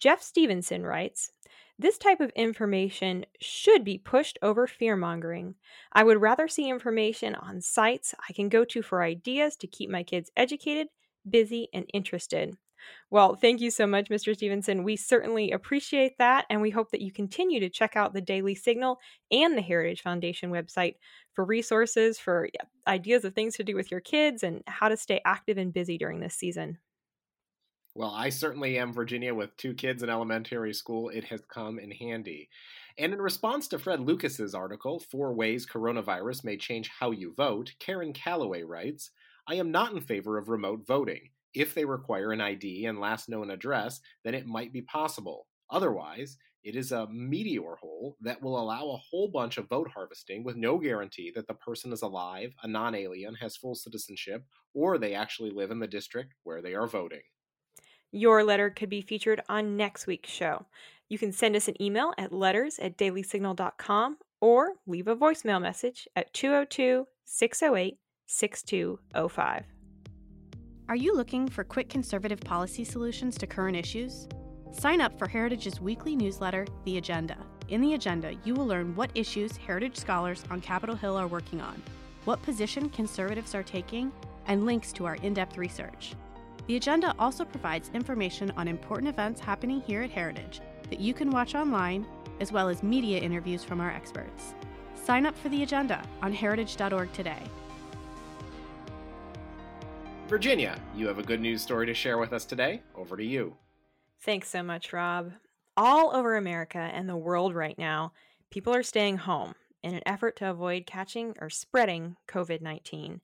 Jeff 0.00 0.20
Stevenson 0.20 0.82
writes 0.82 1.30
This 1.78 1.96
type 1.96 2.18
of 2.18 2.30
information 2.30 3.24
should 3.40 3.84
be 3.84 3.98
pushed 3.98 4.36
over 4.42 4.66
fear 4.66 4.96
mongering. 4.96 5.54
I 5.92 6.02
would 6.02 6.20
rather 6.20 6.48
see 6.48 6.68
information 6.68 7.36
on 7.36 7.60
sites 7.60 8.16
I 8.28 8.32
can 8.32 8.48
go 8.48 8.64
to 8.64 8.82
for 8.82 9.04
ideas 9.04 9.54
to 9.58 9.68
keep 9.68 9.90
my 9.90 10.02
kids 10.02 10.32
educated, 10.36 10.88
busy, 11.30 11.68
and 11.72 11.88
interested. 11.94 12.56
Well, 13.10 13.36
thank 13.36 13.60
you 13.60 13.70
so 13.70 13.86
much, 13.86 14.08
Mr. 14.08 14.34
Stevenson. 14.34 14.82
We 14.82 14.96
certainly 14.96 15.52
appreciate 15.52 16.18
that, 16.18 16.46
and 16.50 16.60
we 16.60 16.70
hope 16.70 16.90
that 16.90 17.00
you 17.00 17.12
continue 17.12 17.60
to 17.60 17.68
check 17.68 17.96
out 17.96 18.12
the 18.12 18.20
Daily 18.20 18.54
Signal 18.54 18.98
and 19.30 19.56
the 19.56 19.62
Heritage 19.62 20.02
Foundation 20.02 20.50
website 20.50 20.96
for 21.32 21.44
resources, 21.44 22.18
for 22.18 22.48
ideas 22.86 23.24
of 23.24 23.34
things 23.34 23.56
to 23.56 23.64
do 23.64 23.76
with 23.76 23.90
your 23.90 24.00
kids, 24.00 24.42
and 24.42 24.62
how 24.66 24.88
to 24.88 24.96
stay 24.96 25.20
active 25.24 25.58
and 25.58 25.72
busy 25.72 25.98
during 25.98 26.20
this 26.20 26.34
season. 26.34 26.78
Well, 27.94 28.10
I 28.10 28.28
certainly 28.28 28.76
am, 28.78 28.92
Virginia, 28.92 29.32
with 29.34 29.56
two 29.56 29.74
kids 29.74 30.02
in 30.02 30.10
elementary 30.10 30.74
school. 30.74 31.10
It 31.10 31.24
has 31.24 31.44
come 31.46 31.78
in 31.78 31.92
handy. 31.92 32.48
And 32.98 33.12
in 33.12 33.22
response 33.22 33.68
to 33.68 33.78
Fred 33.78 34.00
Lucas's 34.00 34.54
article, 34.54 34.98
Four 34.98 35.32
Ways 35.34 35.64
Coronavirus 35.66 36.42
May 36.44 36.56
Change 36.56 36.88
How 36.88 37.12
You 37.12 37.32
Vote, 37.34 37.74
Karen 37.78 38.12
Calloway 38.12 38.62
writes, 38.62 39.10
I 39.46 39.56
am 39.56 39.70
not 39.70 39.92
in 39.92 40.00
favor 40.00 40.38
of 40.38 40.48
remote 40.48 40.86
voting. 40.86 41.30
If 41.54 41.74
they 41.74 41.84
require 41.84 42.32
an 42.32 42.40
ID 42.40 42.86
and 42.86 43.00
last 43.00 43.28
known 43.28 43.50
address, 43.50 44.00
then 44.24 44.34
it 44.34 44.46
might 44.46 44.72
be 44.72 44.82
possible. 44.82 45.46
Otherwise, 45.70 46.36
it 46.64 46.76
is 46.76 46.92
a 46.92 47.06
meteor 47.08 47.76
hole 47.80 48.16
that 48.22 48.42
will 48.42 48.58
allow 48.58 48.90
a 48.90 48.96
whole 48.96 49.28
bunch 49.28 49.58
of 49.58 49.68
vote 49.68 49.90
harvesting 49.94 50.44
with 50.44 50.56
no 50.56 50.78
guarantee 50.78 51.30
that 51.34 51.46
the 51.46 51.54
person 51.54 51.92
is 51.92 52.02
alive, 52.02 52.54
a 52.62 52.68
non 52.68 52.94
alien, 52.94 53.34
has 53.36 53.56
full 53.56 53.74
citizenship, 53.74 54.44
or 54.72 54.96
they 54.96 55.14
actually 55.14 55.50
live 55.50 55.70
in 55.70 55.78
the 55.78 55.86
district 55.86 56.32
where 56.42 56.62
they 56.62 56.74
are 56.74 56.86
voting. 56.86 57.20
Your 58.10 58.44
letter 58.44 58.70
could 58.70 58.88
be 58.88 59.02
featured 59.02 59.42
on 59.48 59.76
next 59.76 60.06
week's 60.06 60.30
show. 60.30 60.66
You 61.08 61.18
can 61.18 61.32
send 61.32 61.54
us 61.54 61.68
an 61.68 61.80
email 61.82 62.14
at 62.16 62.32
letters 62.32 62.78
at 62.78 62.96
dailysignal.com 62.96 64.16
or 64.40 64.74
leave 64.86 65.08
a 65.08 65.16
voicemail 65.16 65.60
message 65.60 66.08
at 66.16 66.32
202 66.32 67.06
608 67.24 67.98
6205. 68.26 69.73
Are 70.86 70.96
you 70.96 71.16
looking 71.16 71.48
for 71.48 71.64
quick 71.64 71.88
conservative 71.88 72.40
policy 72.40 72.84
solutions 72.84 73.38
to 73.38 73.46
current 73.46 73.74
issues? 73.74 74.28
Sign 74.70 75.00
up 75.00 75.18
for 75.18 75.26
Heritage's 75.26 75.80
weekly 75.80 76.14
newsletter, 76.14 76.66
The 76.84 76.98
Agenda. 76.98 77.38
In 77.68 77.80
the 77.80 77.94
agenda, 77.94 78.34
you 78.44 78.52
will 78.52 78.66
learn 78.66 78.94
what 78.94 79.10
issues 79.14 79.56
Heritage 79.56 79.96
scholars 79.96 80.44
on 80.50 80.60
Capitol 80.60 80.94
Hill 80.94 81.16
are 81.16 81.26
working 81.26 81.62
on, 81.62 81.82
what 82.26 82.42
position 82.42 82.90
conservatives 82.90 83.54
are 83.54 83.62
taking, 83.62 84.12
and 84.46 84.66
links 84.66 84.92
to 84.92 85.06
our 85.06 85.14
in 85.16 85.32
depth 85.32 85.56
research. 85.56 86.12
The 86.66 86.76
agenda 86.76 87.14
also 87.18 87.46
provides 87.46 87.90
information 87.94 88.50
on 88.50 88.68
important 88.68 89.08
events 89.08 89.40
happening 89.40 89.80
here 89.80 90.02
at 90.02 90.10
Heritage 90.10 90.60
that 90.90 91.00
you 91.00 91.14
can 91.14 91.30
watch 91.30 91.54
online, 91.54 92.04
as 92.40 92.52
well 92.52 92.68
as 92.68 92.82
media 92.82 93.20
interviews 93.20 93.64
from 93.64 93.80
our 93.80 93.90
experts. 93.90 94.52
Sign 95.02 95.24
up 95.24 95.38
for 95.38 95.48
the 95.48 95.62
agenda 95.62 96.06
on 96.20 96.34
heritage.org 96.34 97.10
today. 97.14 97.42
Virginia, 100.28 100.80
you 100.96 101.06
have 101.06 101.18
a 101.18 101.22
good 101.22 101.40
news 101.40 101.60
story 101.60 101.84
to 101.84 101.92
share 101.92 102.16
with 102.16 102.32
us 102.32 102.46
today. 102.46 102.82
Over 102.96 103.16
to 103.16 103.24
you. 103.24 103.56
Thanks 104.22 104.48
so 104.48 104.62
much, 104.62 104.92
Rob. 104.92 105.32
All 105.76 106.16
over 106.16 106.36
America 106.36 106.78
and 106.78 107.08
the 107.08 107.16
world 107.16 107.54
right 107.54 107.78
now, 107.78 108.12
people 108.50 108.74
are 108.74 108.82
staying 108.82 109.18
home 109.18 109.54
in 109.82 109.94
an 109.94 110.00
effort 110.06 110.36
to 110.36 110.48
avoid 110.48 110.86
catching 110.86 111.34
or 111.40 111.50
spreading 111.50 112.16
COVID 112.26 112.62
19. 112.62 113.20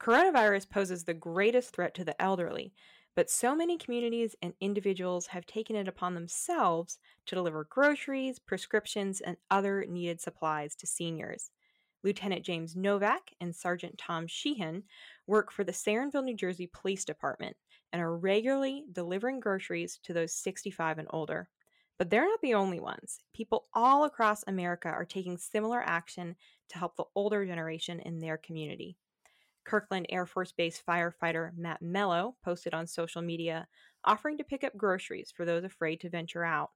Coronavirus 0.00 0.70
poses 0.70 1.04
the 1.04 1.14
greatest 1.14 1.74
threat 1.74 1.94
to 1.94 2.04
the 2.04 2.20
elderly, 2.20 2.72
but 3.14 3.30
so 3.30 3.54
many 3.54 3.76
communities 3.76 4.34
and 4.40 4.54
individuals 4.58 5.26
have 5.28 5.44
taken 5.44 5.76
it 5.76 5.86
upon 5.86 6.14
themselves 6.14 6.98
to 7.26 7.34
deliver 7.34 7.64
groceries, 7.68 8.38
prescriptions, 8.38 9.20
and 9.20 9.36
other 9.50 9.84
needed 9.86 10.20
supplies 10.20 10.74
to 10.76 10.86
seniors. 10.86 11.50
Lieutenant 12.04 12.44
James 12.44 12.74
Novak 12.74 13.30
and 13.40 13.54
Sergeant 13.54 13.96
Tom 13.98 14.26
Sheehan 14.26 14.82
work 15.26 15.52
for 15.52 15.64
the 15.64 15.72
Sayreville, 15.72 16.24
New 16.24 16.36
Jersey 16.36 16.70
Police 16.72 17.04
Department 17.04 17.56
and 17.92 18.00
are 18.00 18.16
regularly 18.16 18.84
delivering 18.92 19.40
groceries 19.40 19.98
to 20.04 20.12
those 20.12 20.34
65 20.34 20.98
and 20.98 21.08
older. 21.10 21.48
But 21.98 22.10
they're 22.10 22.24
not 22.24 22.40
the 22.40 22.54
only 22.54 22.80
ones. 22.80 23.20
People 23.34 23.66
all 23.74 24.04
across 24.04 24.42
America 24.46 24.88
are 24.88 25.04
taking 25.04 25.36
similar 25.36 25.80
action 25.80 26.34
to 26.70 26.78
help 26.78 26.96
the 26.96 27.04
older 27.14 27.44
generation 27.44 28.00
in 28.00 28.18
their 28.18 28.38
community. 28.38 28.96
Kirtland 29.64 30.06
Air 30.08 30.26
Force 30.26 30.52
Base 30.52 30.82
firefighter 30.86 31.56
Matt 31.56 31.82
Mello 31.82 32.36
posted 32.42 32.74
on 32.74 32.86
social 32.86 33.22
media 33.22 33.68
offering 34.04 34.38
to 34.38 34.44
pick 34.44 34.64
up 34.64 34.76
groceries 34.76 35.32
for 35.36 35.44
those 35.44 35.62
afraid 35.62 36.00
to 36.00 36.10
venture 36.10 36.44
out. 36.44 36.70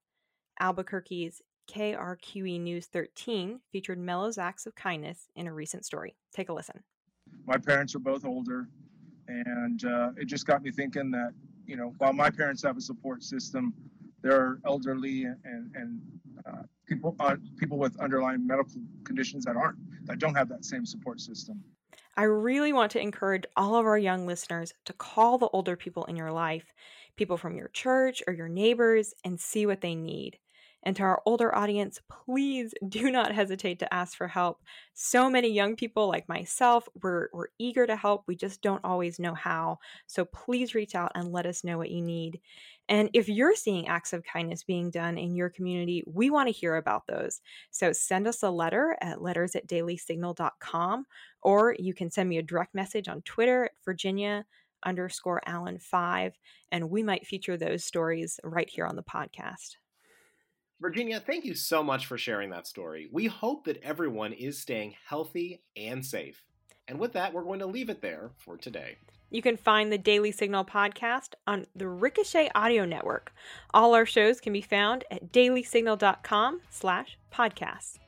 Albuquerque's 0.60 1.42
KRQE 1.66 2.60
News 2.60 2.86
13 2.86 3.60
featured 3.72 3.98
Mello's 3.98 4.38
acts 4.38 4.66
of 4.66 4.74
kindness 4.74 5.28
in 5.36 5.46
a 5.46 5.52
recent 5.52 5.84
story. 5.84 6.16
Take 6.34 6.48
a 6.48 6.52
listen. 6.52 6.82
My 7.46 7.58
parents 7.58 7.94
are 7.94 8.00
both 8.00 8.24
older, 8.24 8.68
and 9.28 9.84
uh, 9.84 10.10
it 10.16 10.26
just 10.26 10.46
got 10.46 10.62
me 10.62 10.70
thinking 10.70 11.10
that, 11.10 11.32
you 11.66 11.76
know, 11.76 11.94
while 11.98 12.12
my 12.12 12.30
parents 12.30 12.62
have 12.62 12.76
a 12.76 12.80
support 12.80 13.22
system, 13.22 13.74
they're 14.22 14.58
elderly 14.64 15.24
and, 15.24 15.70
and 15.74 16.00
uh, 16.46 16.62
people, 16.86 17.16
uh, 17.20 17.36
people 17.58 17.78
with 17.78 17.98
underlying 18.00 18.46
medical 18.46 18.80
conditions 19.04 19.44
that 19.44 19.56
aren't, 19.56 19.78
that 20.06 20.18
don't 20.18 20.34
have 20.34 20.48
that 20.48 20.64
same 20.64 20.86
support 20.86 21.20
system. 21.20 21.62
I 22.16 22.24
really 22.24 22.72
want 22.72 22.92
to 22.92 23.00
encourage 23.00 23.44
all 23.56 23.76
of 23.76 23.84
our 23.84 23.98
young 23.98 24.26
listeners 24.26 24.72
to 24.86 24.92
call 24.94 25.36
the 25.38 25.48
older 25.48 25.76
people 25.76 26.04
in 26.06 26.16
your 26.16 26.32
life, 26.32 26.72
people 27.16 27.36
from 27.36 27.56
your 27.56 27.68
church 27.68 28.22
or 28.26 28.32
your 28.32 28.48
neighbors, 28.48 29.12
and 29.24 29.38
see 29.38 29.66
what 29.66 29.82
they 29.82 29.94
need. 29.94 30.38
And 30.86 30.94
to 30.96 31.02
our 31.02 31.20
older 31.26 31.52
audience, 31.52 32.00
please 32.08 32.72
do 32.88 33.10
not 33.10 33.34
hesitate 33.34 33.80
to 33.80 33.92
ask 33.92 34.16
for 34.16 34.28
help. 34.28 34.62
So 34.94 35.28
many 35.28 35.52
young 35.52 35.74
people 35.74 36.06
like 36.06 36.28
myself, 36.28 36.88
we're, 37.02 37.28
we're 37.32 37.48
eager 37.58 37.88
to 37.88 37.96
help. 37.96 38.22
We 38.26 38.36
just 38.36 38.62
don't 38.62 38.84
always 38.84 39.18
know 39.18 39.34
how. 39.34 39.80
So 40.06 40.24
please 40.24 40.76
reach 40.76 40.94
out 40.94 41.10
and 41.16 41.32
let 41.32 41.44
us 41.44 41.64
know 41.64 41.76
what 41.76 41.90
you 41.90 42.00
need. 42.00 42.40
And 42.88 43.10
if 43.12 43.28
you're 43.28 43.56
seeing 43.56 43.88
acts 43.88 44.12
of 44.12 44.22
kindness 44.22 44.62
being 44.62 44.92
done 44.92 45.18
in 45.18 45.34
your 45.34 45.50
community, 45.50 46.04
we 46.06 46.30
want 46.30 46.46
to 46.46 46.52
hear 46.52 46.76
about 46.76 47.08
those. 47.08 47.40
So 47.72 47.92
send 47.92 48.28
us 48.28 48.44
a 48.44 48.50
letter 48.50 48.96
at 49.00 49.20
letters 49.20 49.56
at 49.56 49.66
dailysignal.com, 49.66 51.06
or 51.42 51.74
you 51.80 51.94
can 51.94 52.12
send 52.12 52.28
me 52.28 52.38
a 52.38 52.44
direct 52.44 52.76
message 52.76 53.08
on 53.08 53.22
Twitter 53.22 53.64
at 53.64 53.72
Virginia 53.84 54.46
underscore 54.84 55.42
Allen 55.46 55.80
5, 55.80 56.38
and 56.70 56.90
we 56.90 57.02
might 57.02 57.26
feature 57.26 57.56
those 57.56 57.82
stories 57.82 58.38
right 58.44 58.70
here 58.70 58.86
on 58.86 58.94
the 58.94 59.02
podcast. 59.02 59.76
Virginia, 60.80 61.18
thank 61.18 61.44
you 61.44 61.54
so 61.54 61.82
much 61.82 62.06
for 62.06 62.18
sharing 62.18 62.50
that 62.50 62.66
story. 62.66 63.08
We 63.10 63.26
hope 63.26 63.64
that 63.64 63.82
everyone 63.82 64.32
is 64.34 64.60
staying 64.60 64.94
healthy 65.06 65.62
and 65.74 66.04
safe. 66.04 66.44
And 66.86 66.98
with 66.98 67.14
that, 67.14 67.32
we're 67.32 67.44
going 67.44 67.60
to 67.60 67.66
leave 67.66 67.88
it 67.88 68.02
there 68.02 68.30
for 68.36 68.58
today. 68.58 68.98
You 69.30 69.42
can 69.42 69.56
find 69.56 69.90
the 69.90 69.98
Daily 69.98 70.30
Signal 70.30 70.64
podcast 70.64 71.30
on 71.46 71.66
the 71.74 71.88
Ricochet 71.88 72.50
Audio 72.54 72.84
Network. 72.84 73.32
All 73.74 73.94
our 73.94 74.06
shows 74.06 74.40
can 74.40 74.52
be 74.52 74.60
found 74.60 75.04
at 75.10 75.32
dailysignal.com 75.32 76.60
slash 76.70 77.18
podcasts. 77.32 77.98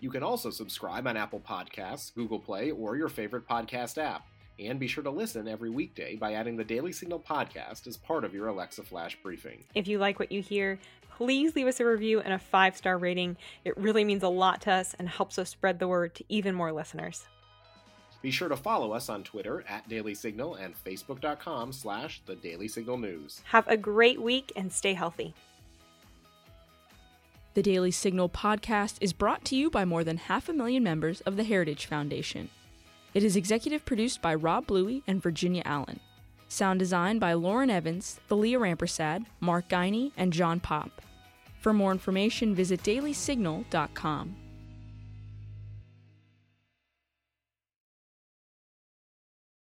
You 0.00 0.10
can 0.10 0.24
also 0.24 0.50
subscribe 0.50 1.06
on 1.06 1.16
Apple 1.16 1.40
Podcasts, 1.40 2.12
Google 2.12 2.40
Play, 2.40 2.72
or 2.72 2.96
your 2.96 3.08
favorite 3.08 3.46
podcast 3.46 3.98
app. 3.98 4.26
And 4.58 4.78
be 4.78 4.86
sure 4.86 5.04
to 5.04 5.10
listen 5.10 5.48
every 5.48 5.70
weekday 5.70 6.16
by 6.16 6.34
adding 6.34 6.56
the 6.56 6.64
Daily 6.64 6.92
Signal 6.92 7.20
podcast 7.20 7.86
as 7.86 7.96
part 7.96 8.24
of 8.24 8.34
your 8.34 8.48
Alexa 8.48 8.82
Flash 8.82 9.18
briefing. 9.22 9.64
If 9.74 9.88
you 9.88 9.98
like 9.98 10.18
what 10.18 10.30
you 10.30 10.42
hear, 10.42 10.78
please 11.16 11.56
leave 11.56 11.66
us 11.66 11.80
a 11.80 11.86
review 11.86 12.20
and 12.20 12.34
a 12.34 12.38
five 12.38 12.76
star 12.76 12.98
rating. 12.98 13.36
It 13.64 13.76
really 13.76 14.04
means 14.04 14.22
a 14.22 14.28
lot 14.28 14.60
to 14.62 14.72
us 14.72 14.94
and 14.98 15.08
helps 15.08 15.38
us 15.38 15.50
spread 15.50 15.78
the 15.78 15.88
word 15.88 16.14
to 16.16 16.24
even 16.28 16.54
more 16.54 16.72
listeners. 16.72 17.24
Be 18.22 18.30
sure 18.30 18.48
to 18.48 18.56
follow 18.56 18.92
us 18.92 19.08
on 19.08 19.24
Twitter 19.24 19.64
at 19.68 19.88
Daily 19.88 20.14
Signal 20.14 20.54
and 20.54 20.74
Facebook.com 20.84 21.72
slash 21.72 22.22
The 22.24 22.36
Daily 22.36 22.68
Signal 22.68 22.98
News. 22.98 23.40
Have 23.46 23.66
a 23.66 23.76
great 23.76 24.22
week 24.22 24.52
and 24.54 24.72
stay 24.72 24.94
healthy. 24.94 25.34
The 27.54 27.62
Daily 27.62 27.90
Signal 27.90 28.28
podcast 28.28 28.94
is 29.00 29.12
brought 29.12 29.44
to 29.46 29.56
you 29.56 29.70
by 29.70 29.84
more 29.84 30.04
than 30.04 30.16
half 30.18 30.48
a 30.48 30.52
million 30.52 30.84
members 30.84 31.20
of 31.22 31.36
the 31.36 31.44
Heritage 31.44 31.86
Foundation. 31.86 32.48
It 33.14 33.24
is 33.24 33.36
executive 33.36 33.84
produced 33.84 34.22
by 34.22 34.34
Rob 34.34 34.66
Bluey 34.66 35.02
and 35.06 35.22
Virginia 35.22 35.62
Allen. 35.66 36.00
Sound 36.48 36.78
design 36.78 37.18
by 37.18 37.34
Lauren 37.34 37.70
Evans, 37.70 38.20
Thalia 38.28 38.58
Rampersad, 38.58 39.26
Mark 39.40 39.68
Guiney, 39.68 40.12
and 40.16 40.32
John 40.32 40.60
Popp. 40.60 41.02
For 41.60 41.72
more 41.72 41.92
information, 41.92 42.54
visit 42.54 42.82
dailysignal.com. 42.82 44.41